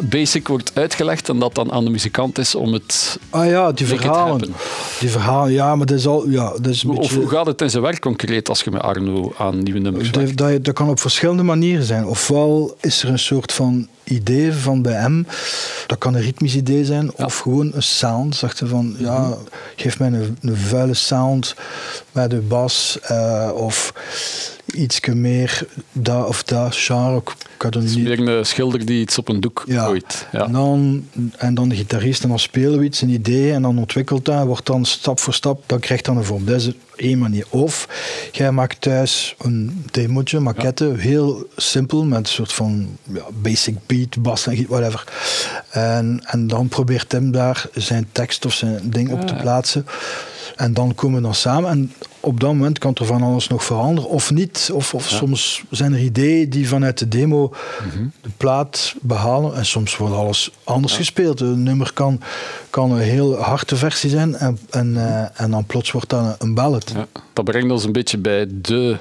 [0.01, 3.19] basic wordt uitgelegd en dat dan aan de muzikant is om het.
[3.29, 4.53] Ah ja, die verhalen.
[4.99, 6.29] Die verhalen, ja, maar dat is al.
[6.29, 7.03] Ja, dat is een beetje...
[7.03, 10.09] Of hoe gaat het in zijn werk concreet als je met Arno aan nieuwe nummers
[10.09, 10.37] werkt?
[10.37, 12.05] Dat, dat kan op verschillende manieren zijn.
[12.05, 15.27] Ofwel is er een soort van idee van bij hem.
[15.87, 18.35] Dat kan een ritmisch idee zijn of gewoon een sound.
[18.35, 19.37] Zegt hij van, ja, mhm.
[19.75, 21.55] geef mij een, een vuile sound
[22.11, 23.93] bij de bas uh, of
[24.73, 27.17] iets meer dat of dat genre.
[27.17, 28.19] Ik het is niet...
[28.19, 29.85] meer een schilder die iets op een doek ja.
[29.85, 30.27] gooit.
[30.31, 30.45] Ja.
[30.45, 31.07] En, dan,
[31.37, 34.45] en dan de gitarist en dan spelen we iets, een idee en dan ontwikkelt dat,
[34.45, 36.45] wordt dan stap voor stap, dan krijgt dan een vorm.
[36.45, 37.45] Dat is één manier.
[37.49, 37.87] Of
[38.31, 44.21] jij maakt thuis een demootje, maquette, heel simpel, met een soort van ja, basic beat,
[44.21, 45.03] bas en whatever.
[45.69, 49.85] En, en dan probeert hem daar zijn tekst of zijn ding op te plaatsen.
[50.55, 51.91] En dan komen we dan samen en
[52.25, 54.69] op dat moment kan er van alles nog veranderen of niet.
[54.73, 57.53] Of, of soms zijn er ideeën die vanuit de demo
[57.85, 58.05] mhm.
[58.21, 61.39] de plaat behalen en soms wordt alles anders gespeeld.
[61.39, 62.21] Een nummer kan,
[62.69, 66.53] kan een heel harde versie zijn en, en, uh, en dan plots wordt dat een
[66.53, 66.93] ballad.
[67.33, 68.97] Dat brengt ons een beetje bij de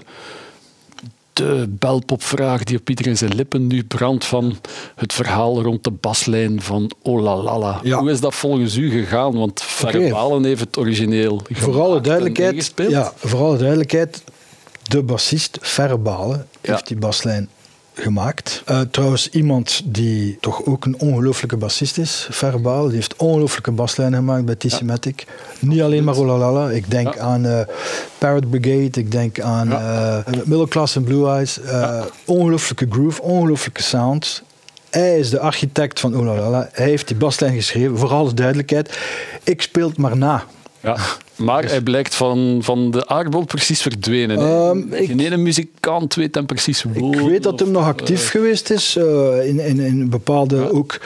[1.33, 4.57] de belpopvraag die op iedereen zijn lippen nu brandt van
[4.97, 7.81] het verhaal rond de baslijn van Olalala.
[7.83, 7.99] Ja.
[7.99, 9.33] Hoe is dat volgens u gegaan?
[9.39, 14.25] Want Verre heeft het origineel voor alle duidelijkheid, Ja, voor alle duidelijkheid,
[14.83, 17.49] de bassist Verre heeft die baslijn
[17.95, 18.63] gemaakt.
[18.71, 24.19] Uh, trouwens, iemand die toch ook een ongelooflijke bassist is, Verbaal, die heeft ongelooflijke baslijnen
[24.19, 25.27] gemaakt bij TC Matic.
[25.59, 26.71] Niet alleen maar Olalala.
[26.71, 27.61] Ik denk aan uh,
[28.19, 30.25] Parrot Brigade, ik denk aan ja.
[30.29, 31.59] uh, Middle Class and Blue Eyes.
[32.25, 34.43] Ongelooflijke groove, ongelooflijke sound.
[34.91, 36.69] Hij is de architect van Olalala.
[36.73, 38.99] Hij heeft die baslijn geschreven, voor alle duidelijkheid.
[39.43, 40.45] Ik speel het maar na.
[40.83, 40.97] Ja,
[41.37, 44.39] maar hij blijkt van, van de aardbol precies verdwenen.
[44.39, 47.17] Um, ik, Geen ene muzikant weet hem precies hoe.
[47.17, 50.63] Ik weet dat hij nog actief uh, geweest is uh, in, in, in bepaalde ja.
[50.63, 51.01] ook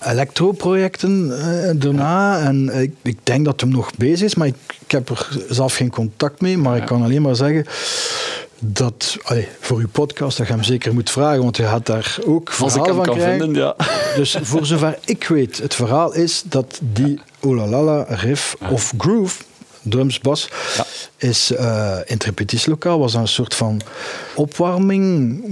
[0.00, 2.40] elektroprojecten uh, daarna.
[2.40, 5.74] En ik, ik denk dat hij nog bezig is, maar ik, ik heb er zelf
[5.74, 6.58] geen contact mee.
[6.58, 6.80] Maar ja.
[6.80, 7.66] ik kan alleen maar zeggen
[8.58, 12.18] dat allee, voor uw podcast dat je hem zeker moet vragen, want je gaat daar
[12.26, 13.38] ook verhaal van kan krijgen.
[13.38, 13.76] Vinden, ja.
[14.16, 19.42] Dus voor zover ik weet, het verhaal is dat die Olalala riff of groove,
[19.82, 20.84] drums, bas, ja.
[21.16, 23.80] is uh, in het repetitielokaal was een soort van
[24.34, 25.42] opwarming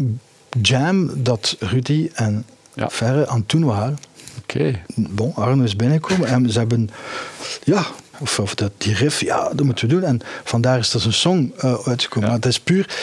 [0.62, 2.90] jam dat Rudy en ja.
[2.90, 3.98] Ferre aan het doen waren.
[4.38, 4.58] Oké.
[4.58, 4.82] Okay.
[4.94, 6.90] Bon, Arno is binnengekomen en ze hebben
[7.64, 7.86] ja,
[8.20, 10.02] of, of dat, die riff, ja, dat moeten we doen.
[10.02, 12.28] En vandaar is er een song uh, uitgekomen.
[12.28, 12.34] Ja.
[12.34, 12.96] Maar het is puur,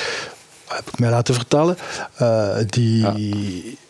[0.67, 1.77] heb ik mij laten vertellen,
[2.21, 3.13] uh, die ja.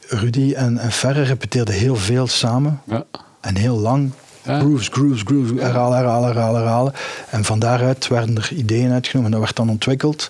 [0.08, 2.82] Rudy en, en Ferre repeteerden heel veel samen.
[2.86, 3.04] Ja.
[3.42, 4.12] En heel lang.
[4.44, 6.94] Grooves, grooves, grooves, herhalen, herhalen, herhalen, herhalen.
[7.30, 10.30] En van daaruit werden er ideeën uitgenomen en dat werd dan ontwikkeld.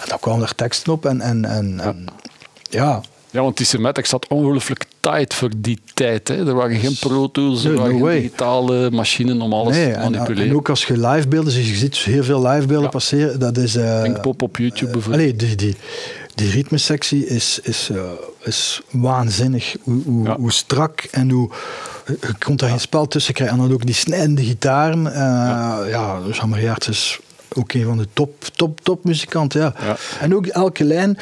[0.00, 2.06] En dan kwamen er teksten op en, en, en, en
[2.70, 3.00] ja,
[3.34, 6.28] ja, want die Symmetric zat ongelooflijk tight voor die tijd.
[6.28, 6.46] Hè.
[6.46, 9.98] Er waren geen Pro Tools, er waren no geen digitale machines om alles nee, te
[9.98, 10.42] manipuleren.
[10.42, 12.88] En, en, ook als je livebeelden ziet, je ziet heel veel livebeelden ja.
[12.88, 13.40] passeren.
[13.40, 13.76] Dat is...
[13.76, 15.22] Uh, pop op YouTube uh, bijvoorbeeld.
[15.22, 15.76] Allee, die, die,
[16.34, 18.02] die ritmesectie is, is, uh,
[18.42, 19.76] is waanzinnig.
[19.82, 20.36] Hoe, hoe, ja.
[20.36, 21.50] hoe, strak en hoe...
[22.06, 23.56] Je komt daar geen spel tussen krijgen.
[23.56, 25.02] En dan ook die snijdende gitaren.
[25.02, 27.18] ja, ja Jean-Marie is
[27.54, 29.60] ook een van de top, top, top muzikanten.
[29.60, 29.74] Ja.
[29.80, 29.96] ja.
[30.20, 31.18] En ook elke lijn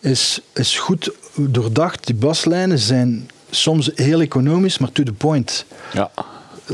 [0.00, 2.06] is, is goed doordacht.
[2.06, 5.64] Die baslijnen zijn soms heel economisch, maar to the point.
[5.92, 6.10] Ja.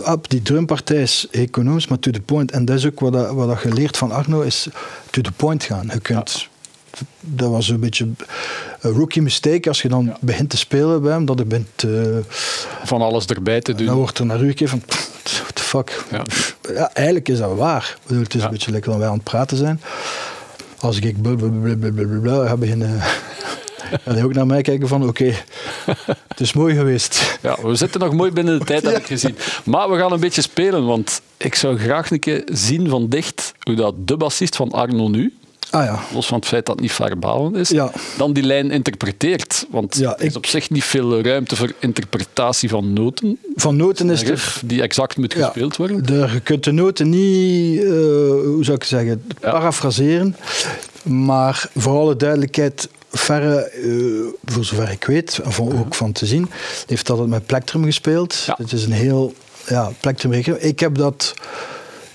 [0.05, 2.51] Op die drumpartij is economisch, maar to the point.
[2.51, 4.68] En dat is ook wat, dat, wat dat je leert van Arno, is
[5.11, 5.88] to the point gaan.
[5.92, 6.40] Je kunt...
[6.40, 6.51] Ja.
[7.20, 8.09] Dat was een beetje
[8.81, 10.16] een rookie mistake als je dan ja.
[10.20, 11.25] begint te spelen bij hem.
[11.25, 11.83] Dat je bent...
[11.83, 12.16] Uh,
[12.85, 13.87] van alles erbij te doen.
[13.87, 14.83] Dan wordt er naar u gekeken van...
[15.22, 16.05] What the fuck?
[16.11, 16.22] Ja.
[16.75, 16.90] ja.
[16.92, 17.98] eigenlijk is dat waar.
[18.07, 19.81] Het is een beetje lekker dan wij aan het praten zijn.
[20.79, 23.01] Als ik blablabla ga beginnen
[24.05, 25.37] en hij ook naar mij kijken van oké, okay,
[26.28, 27.38] het is mooi geweest.
[27.42, 29.37] Ja, we zitten nog mooi binnen de tijd, heb ik gezien.
[29.64, 33.52] Maar we gaan een beetje spelen, want ik zou graag een keer zien van dicht
[33.61, 35.33] hoe dat de bassist van Arno nu,
[35.72, 36.00] Ah, ja.
[36.14, 37.68] Los van het feit dat het niet verbaal is.
[37.68, 37.90] Ja.
[38.16, 39.66] Dan die lijn interpreteert.
[39.70, 43.38] Want ja, er is op zich niet veel ruimte voor interpretatie van noten.
[43.55, 44.61] Van noten is er...
[44.64, 46.07] Die exact moet gespeeld worden.
[46.07, 50.37] De, je kunt de noten niet, uh, hoe zou ik zeggen, parafraseren.
[51.02, 56.51] Maar voor alle duidelijkheid, Verre, uh, voor zover ik weet, van, ook van te zien,
[56.87, 58.42] heeft altijd met plektrum gespeeld.
[58.46, 58.55] Ja.
[58.59, 59.35] Het is een heel
[59.66, 60.33] ja, plektrum.
[60.59, 61.35] Ik heb dat,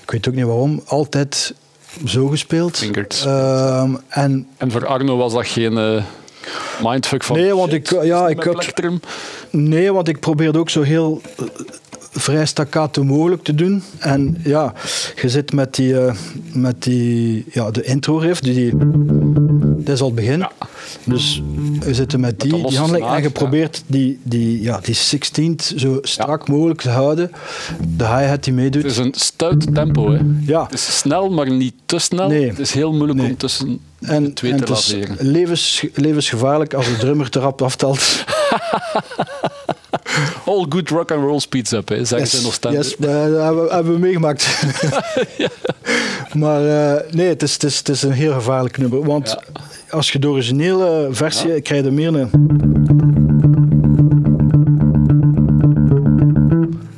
[0.04, 1.54] ik weet ook niet waarom, altijd
[2.06, 2.84] zo gespeeld.
[3.26, 6.04] Uh, en, en voor Arno was dat geen uh,
[6.84, 7.38] mindfuck van.
[7.38, 8.74] Nee, want ik, ja, ik had,
[9.52, 11.22] Nee, want ik probeerde ook zo heel
[12.12, 13.84] vrij staccato mogelijk te doen.
[14.00, 14.74] En ja,
[15.22, 16.14] je zit met die, uh,
[16.54, 18.74] met die ja, de intro riff, die, die,
[19.88, 20.40] dat is al het begin.
[20.40, 20.52] Ja.
[21.04, 21.42] Dus
[21.80, 25.76] we zitten met die, met die handeling en je probeert die, die, ja, die 16th
[25.76, 26.54] zo strak ja.
[26.54, 27.32] mogelijk te houden.
[27.98, 28.84] De hi-hat die meedoet.
[28.84, 30.12] Het is een stout tempo.
[30.12, 30.20] Hè.
[30.46, 30.64] Ja.
[30.64, 32.28] Het is snel, maar niet te snel.
[32.28, 32.48] Nee.
[32.48, 33.30] Het is heel moeilijk nee.
[33.30, 37.28] om tussen en, de twee en te laten Het is levens, levensgevaarlijk als de drummer
[37.32, 38.02] erop aftelt.
[40.46, 42.76] All good rock and roll speeds up, hè, zeggen yes, ze nog steeds.
[42.76, 44.64] Yes, dat hebben, hebben we meegemaakt.
[45.38, 45.50] ja.
[46.34, 49.04] Maar uh, nee, het is, het, is, het is een heel gevaarlijk nummer.
[49.04, 49.62] Want ja.
[49.90, 51.60] Als je de originele versie ja.
[51.62, 52.30] krijg je meer een...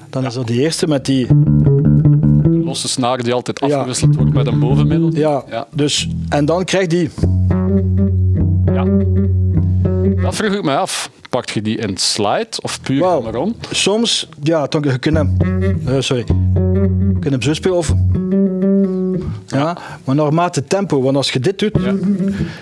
[0.10, 1.28] Dan is dat de eerste met die...
[2.63, 5.15] Losse snaar die altijd afgewisseld wordt met een bovenmiddel.
[5.15, 7.10] Ja, ja, Dus, en dan krijg je die...
[8.65, 8.86] Ja.
[10.15, 11.09] Dat vroeg ik me af.
[11.29, 13.23] Pakt je die in slide of puur wow.
[13.23, 13.55] maar om?
[13.71, 15.37] Soms, ja, dan, je kunt hem,
[15.87, 17.93] uh, sorry, je kunt hem zo spelen of...
[19.47, 21.93] Ja, maar naarmate tempo, want als je dit doet, ja.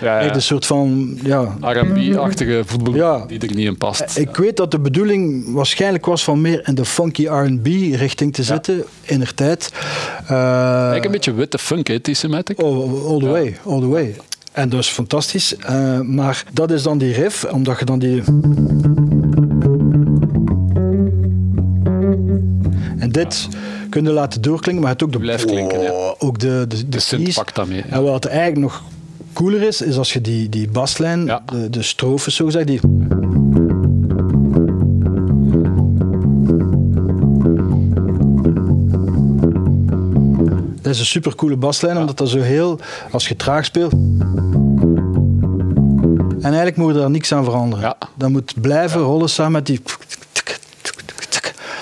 [0.00, 0.34] Ja, ja.
[0.34, 3.24] een soort van ja, R&B-achtige voetbal ja.
[3.26, 4.18] die er niet in past.
[4.18, 8.84] Ik weet dat de bedoeling waarschijnlijk was van meer in de funky R&B-richting te zitten
[9.02, 9.72] in de tijd.
[10.30, 12.62] Uh, een beetje witte funk, hè, T-Sematic?
[12.62, 14.16] Oh, all the way, all the way.
[14.58, 15.54] En dat is fantastisch.
[15.70, 18.22] Uh, maar dat is dan die riff, omdat je dan die...
[22.98, 23.48] En dit
[23.90, 25.18] kun je laten doorklinken, maar het ook de...
[25.18, 26.14] Blijft klinken, ja.
[26.18, 27.82] Ook de, de, de, pakt daarmee.
[27.86, 27.92] Ja.
[27.92, 28.82] En wat eigenlijk nog
[29.32, 31.42] cooler is, is als je die, die baslijn, ja.
[31.46, 32.80] de, de strofes zo gezegd, die...
[40.82, 42.78] Dat is een supercoole baslijn, omdat dat zo heel,
[43.10, 43.92] als je traag speelt.
[46.38, 47.84] En eigenlijk moet je daar niks aan veranderen.
[47.84, 47.96] Ja.
[48.14, 49.80] Dat moet blijven rollen samen met die.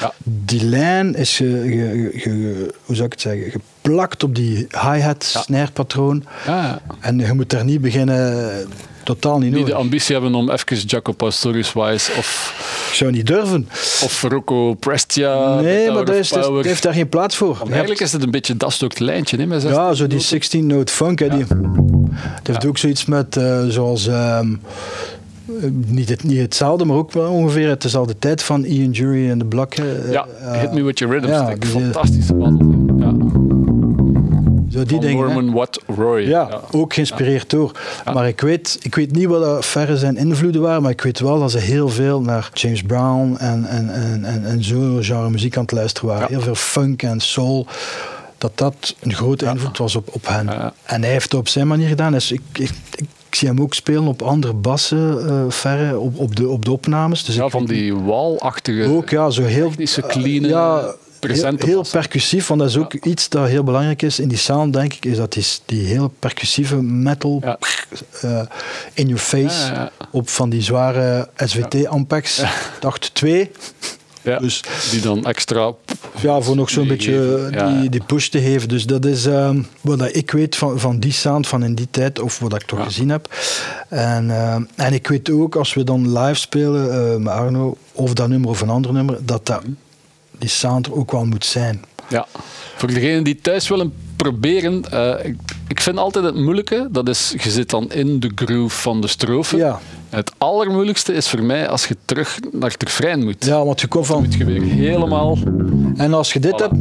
[0.01, 0.13] Ja.
[0.25, 6.25] Die lijn is, ge, hoe zou ik het zeggen, geplakt op die hi-hat snijpatroon.
[6.47, 6.81] Ja.
[7.01, 8.69] En je moet daar niet beginnen
[9.07, 9.67] totaal niet nodig.
[9.67, 12.55] de ambitie hebben om even Jaco Pastorius-wise of...
[12.89, 13.69] Ik zou niet durven.
[14.03, 15.61] Of Rocco Prestia.
[15.61, 17.63] Nee, maar dat, is, dat heeft daar geen plaats voor.
[17.71, 19.37] eigenlijk is het een beetje dat stuk lijntje.
[19.37, 21.19] Hè, met ja, zo die 16-note funk.
[21.19, 21.45] Hè, die,
[22.19, 24.07] het heeft ook zoiets met, uh, zoals...
[24.07, 24.61] Um,
[25.87, 29.39] niet, het, niet hetzelfde, maar ook wel ongeveer het dezelfde tijd van Ian Jury en
[29.39, 29.79] de Black.
[29.79, 31.65] Uh, ja, Hit Me With Your Rhythm ja, Stick.
[31.65, 32.76] Fantastische band.
[34.85, 35.25] Die dingen.
[35.25, 36.21] Norman Watt Roy.
[36.21, 37.73] Ja, ook geïnspireerd door.
[38.13, 41.39] Maar ik weet, ik weet niet wat verre zijn invloeden waren, maar ik weet wel
[41.39, 45.57] dat ze heel veel naar James Brown en, en, en, en, en zo'n genre muziek
[45.57, 46.29] aan het luisteren waren.
[46.29, 47.67] Heel veel funk en soul
[48.39, 50.49] dat dat een grote invloed was op, op hen.
[50.83, 52.13] En hij heeft het op zijn manier gedaan.
[52.13, 56.37] Dus ik, ik, ik zie hem ook spelen op andere bassen, uh, verre, op, op,
[56.37, 57.25] de, op de opnames.
[57.25, 59.73] Dus ja, van die walachtige, ook, ja, zo heel,
[60.09, 60.43] clean.
[60.45, 60.95] ja,
[61.59, 64.93] heel, percussief, want dat is ook iets dat heel belangrijk is in die sound, denk
[64.93, 67.43] ik, is dat die, die heel percussieve metal
[68.25, 68.41] uh,
[68.95, 72.43] in your face op van die zware SWT Ampex,
[72.81, 73.51] dacht 2.
[74.23, 75.73] Ja, dus, die dan extra...
[76.21, 78.69] Ja, voor nog zo'n beetje die, die push te geven.
[78.69, 79.51] Dus dat is uh,
[79.81, 82.85] wat ik weet van, van die sound van in die tijd, of wat ik toch
[82.85, 83.35] gezien heb.
[83.89, 88.13] En, uh, en ik weet ook, als we dan live spelen uh, met Arno, of
[88.13, 89.63] dat nummer of een ander nummer, dat dat
[90.39, 91.85] die sound er ook wel moet zijn.
[92.09, 92.27] Ja,
[92.77, 95.37] voor degenen die thuis willen proberen, uh, ik,
[95.69, 99.07] ik, vind altijd het moeilijke, dat is, je zit dan in de groove van de
[99.07, 99.57] strofe.
[99.57, 99.81] Ja.
[100.11, 103.45] Het allermoeilijkste is voor mij als je terug naar het refrein moet.
[103.45, 104.23] Ja, want je komt van...
[104.23, 105.39] Moet je weer helemaal...
[105.97, 106.57] En als je dit voilà.
[106.57, 106.75] hebt...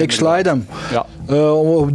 [0.00, 0.66] Ik slide hem.
[0.90, 1.06] Ja.
[1.30, 1.92] Uh, om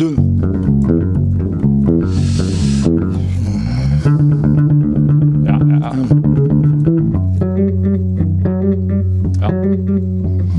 [9.39, 10.51] doen.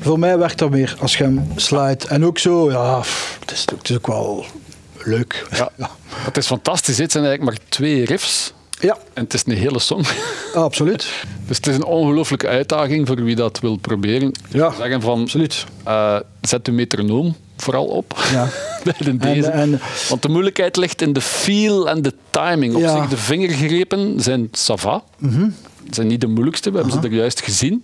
[0.00, 2.06] Voor mij werkt dat meer als je hem slide.
[2.08, 3.02] En ook zo, ja,
[3.40, 4.44] het is, het is ook wel
[5.04, 5.46] leuk.
[5.56, 5.70] Ja.
[6.12, 6.98] Het is fantastisch.
[6.98, 8.52] Het zijn eigenlijk maar twee riffs.
[8.80, 8.96] Ja.
[9.12, 10.04] En het is een hele song.
[10.54, 11.24] absoluut.
[11.48, 14.32] dus het is een ongelooflijke uitdaging voor wie dat wil proberen.
[14.48, 15.64] Ja, zeggen van, absoluut.
[15.88, 18.24] Uh, zet uw metronoom vooral op.
[18.32, 18.48] Ja.
[19.18, 19.46] deze.
[19.46, 22.74] En, Want de moeilijkheid ligt in de feel en de timing.
[22.74, 22.96] Op ja.
[22.96, 25.02] zich, de vingergrepen zijn sava.
[25.18, 25.54] Mm
[25.90, 27.82] zijn niet de moeilijkste, we hebben ze er juist gezien.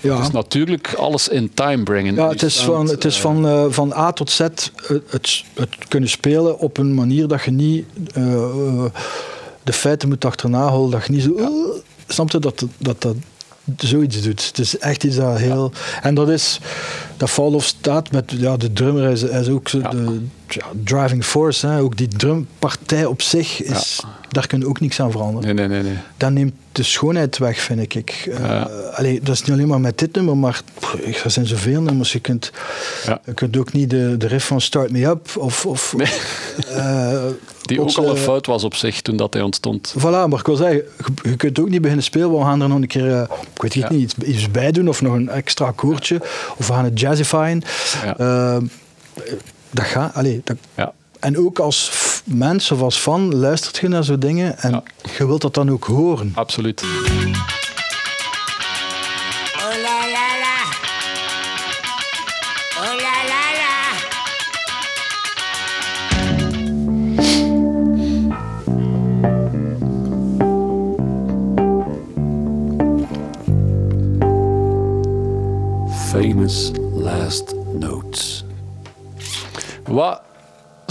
[0.00, 0.18] Ja.
[0.18, 2.14] Dus natuurlijk alles in time brengen.
[2.14, 4.72] Ja, het is van, het is van, uh, van A tot Z het,
[5.08, 7.84] het, het, kunnen spelen op een manier dat je niet
[8.18, 8.84] uh,
[9.62, 11.34] de feiten moet achterna houden, dat je niet zo...
[11.36, 11.48] Ja.
[11.48, 13.16] Uh, snap je dat dat, dat
[13.76, 14.46] zoiets doet.
[14.46, 15.72] Het is echt iets dat heel...
[16.02, 16.60] En dat is...
[17.16, 18.32] Dat Fall of staat met...
[18.36, 21.66] Ja, de drummer is, is ook zo de ja, driving force.
[21.66, 21.80] Hè.
[21.80, 25.54] Ook die drumpartij op zich, is, daar kun je ook niks aan veranderen.
[25.54, 25.92] Nee, nee, nee.
[25.92, 26.02] nee.
[26.16, 28.26] Dat neemt de schoonheid weg, vind ik.
[28.28, 31.80] Uh, allee, dat is niet alleen maar met dit nummer, maar pff, er zijn zoveel
[31.80, 32.12] nummers.
[32.12, 32.52] Je kunt,
[33.24, 35.66] je kunt ook niet de, de riff van Start Me Up of...
[35.66, 36.12] of nee.
[36.70, 37.22] uh,
[37.62, 39.94] die ook al een fout was op zich toen dat hij ontstond.
[39.98, 40.82] Voilà, maar ik wil zeggen,
[41.22, 42.32] je, kunt ook niet beginnen spelen.
[42.32, 43.22] We gaan er nog een keer, uh,
[43.54, 46.20] ik weet het niet, iets, iets, bij doen of nog een extra akkoordje.
[46.56, 47.62] Of we gaan het jazzifyen.
[48.04, 48.60] Ja.
[49.76, 50.14] Dat gaat,
[50.44, 50.92] dat, ja.
[51.20, 51.92] En ook als
[52.24, 54.82] mens of als fan luistert je naar zo'n dingen en
[55.16, 56.32] je wilt dat dan ook horen.
[56.34, 56.84] Absoluut.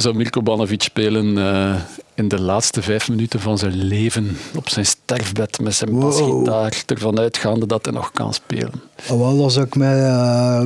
[0.06, 1.76] Zou Mirko Banovic spelen uh,
[2.14, 6.01] in de laatste vijf minuten van zijn leven op zijn sterfbed met zijn wow.
[6.01, 8.72] basgitaar, ervan uitgaande dat hij nog kan spelen?
[9.10, 10.64] Oh, wel, zou ik mij uh,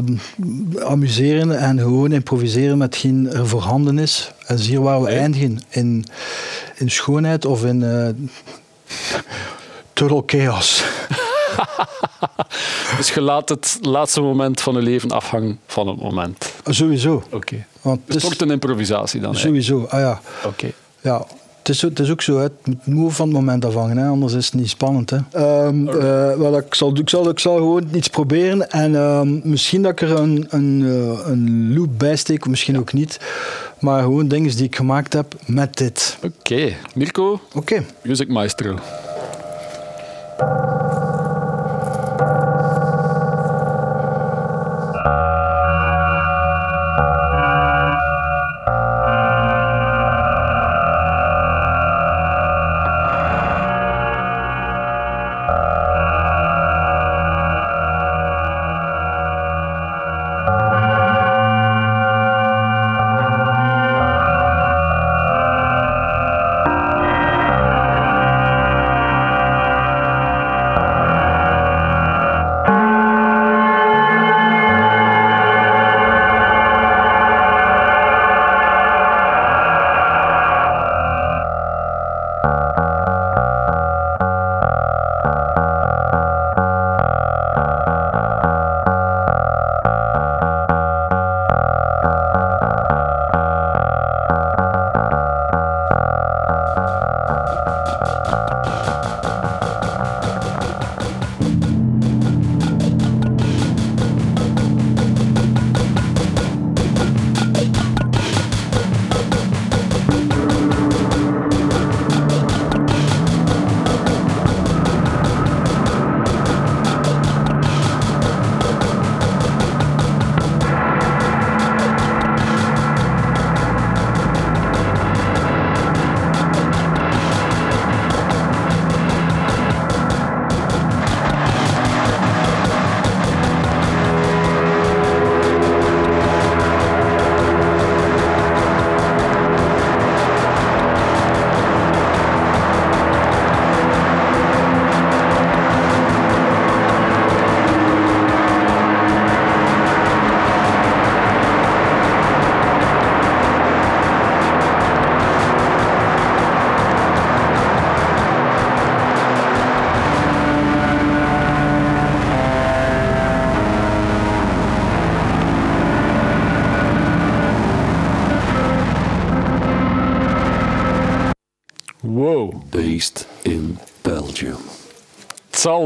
[0.80, 4.32] amuseren en gewoon improviseren met geen er voorhanden is.
[4.46, 5.60] En zie waar we eindigen.
[5.70, 6.06] In,
[6.76, 8.08] in schoonheid of in uh,
[9.94, 10.84] total chaos.
[12.98, 16.54] dus je laat het laatste moment van je leven afhangen van het moment.
[16.66, 17.24] Sowieso.
[17.32, 17.66] Oké.
[17.82, 19.36] Want dus het wordt een improvisatie dan?
[19.36, 20.22] Sowieso, ah ja.
[20.46, 20.72] Oké.
[21.02, 21.26] Ja,
[21.58, 22.54] het is, het is, ook zo, het
[22.84, 24.08] moet van het moment afhangen, hè?
[24.08, 25.10] anders is het niet spannend.
[25.10, 25.18] Hè?
[25.66, 25.94] Um, uh,
[26.36, 30.02] wel, ik, zal, ik, zal, ik zal gewoon iets proberen en um, misschien dat ik
[30.02, 33.20] er een, een, uh, een loop bij steek, misschien ook niet.
[33.80, 36.18] Maar gewoon dingen die ik gemaakt heb met dit.
[36.24, 36.78] Oké, okay.
[36.96, 37.58] Mirko, Oké.
[37.58, 37.86] Okay.
[38.04, 38.76] Music Maestro.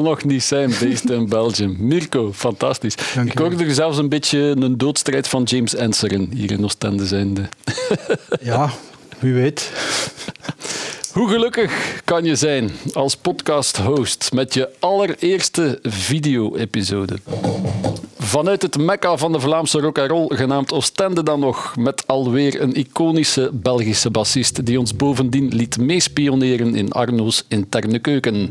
[0.04, 1.76] Nog niet zijn, based in Belgium.
[1.80, 2.95] Mirko, fantastisch.
[3.26, 7.49] ik hoorde er zelfs een beetje een doodstrijd van James Enseren hier in Oostende zijnde.
[8.41, 8.70] ja,
[9.20, 9.72] wie weet.
[11.14, 17.18] Hoe gelukkig kan je zijn als podcast-host met je allereerste video-episode?
[18.34, 22.61] Vanuit het mekka van de Vlaamse rock and roll, genaamd Oostende dan nog, met alweer
[22.61, 28.49] een iconische Belgische bassist die ons bovendien liet meespioneren in Arno's interne keuken.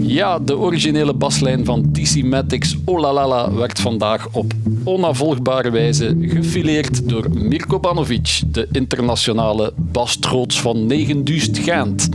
[0.00, 4.52] Ja, de originele baslijn van TC Matics Olalala werd vandaag op
[4.84, 12.08] onafvolgbare wijze gefileerd door Mirko Banovic, de internationale basstroots van Negenduust Gent.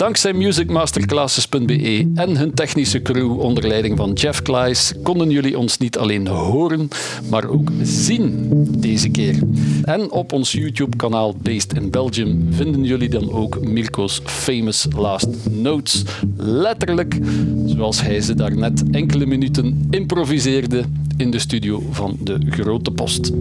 [0.00, 5.98] Dankzij musicmasterclasses.be en hun technische crew onder leiding van Jeff Klaes konden jullie ons niet
[5.98, 6.88] alleen horen,
[7.30, 8.48] maar ook zien
[8.78, 9.38] deze keer.
[9.82, 16.04] En op ons YouTube-kanaal Based in Belgium vinden jullie dan ook Mirko's famous last notes.
[16.36, 17.18] Letterlijk,
[17.66, 20.84] zoals hij ze daarnet enkele minuten improviseerde
[21.20, 23.32] in de studio van de Grote Post.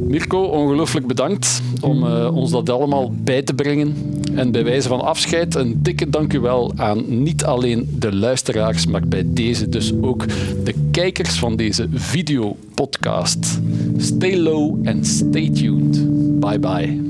[0.00, 3.94] Mirko, ongelooflijk bedankt om uh, ons dat allemaal bij te brengen.
[4.34, 9.24] En bij wijze van afscheid een dikke dankjewel aan niet alleen de luisteraars, maar bij
[9.26, 10.28] deze dus ook
[10.64, 13.60] de kijkers van deze videopodcast.
[13.96, 16.00] Stay low and stay tuned.
[16.40, 17.00] Bye bye.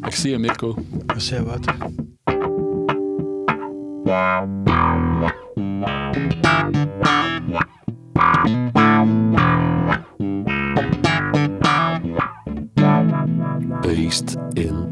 [0.00, 0.74] Merci Mirko.
[1.06, 1.76] Merci Wouter.
[6.42, 6.86] Thank
[13.82, 14.85] Based in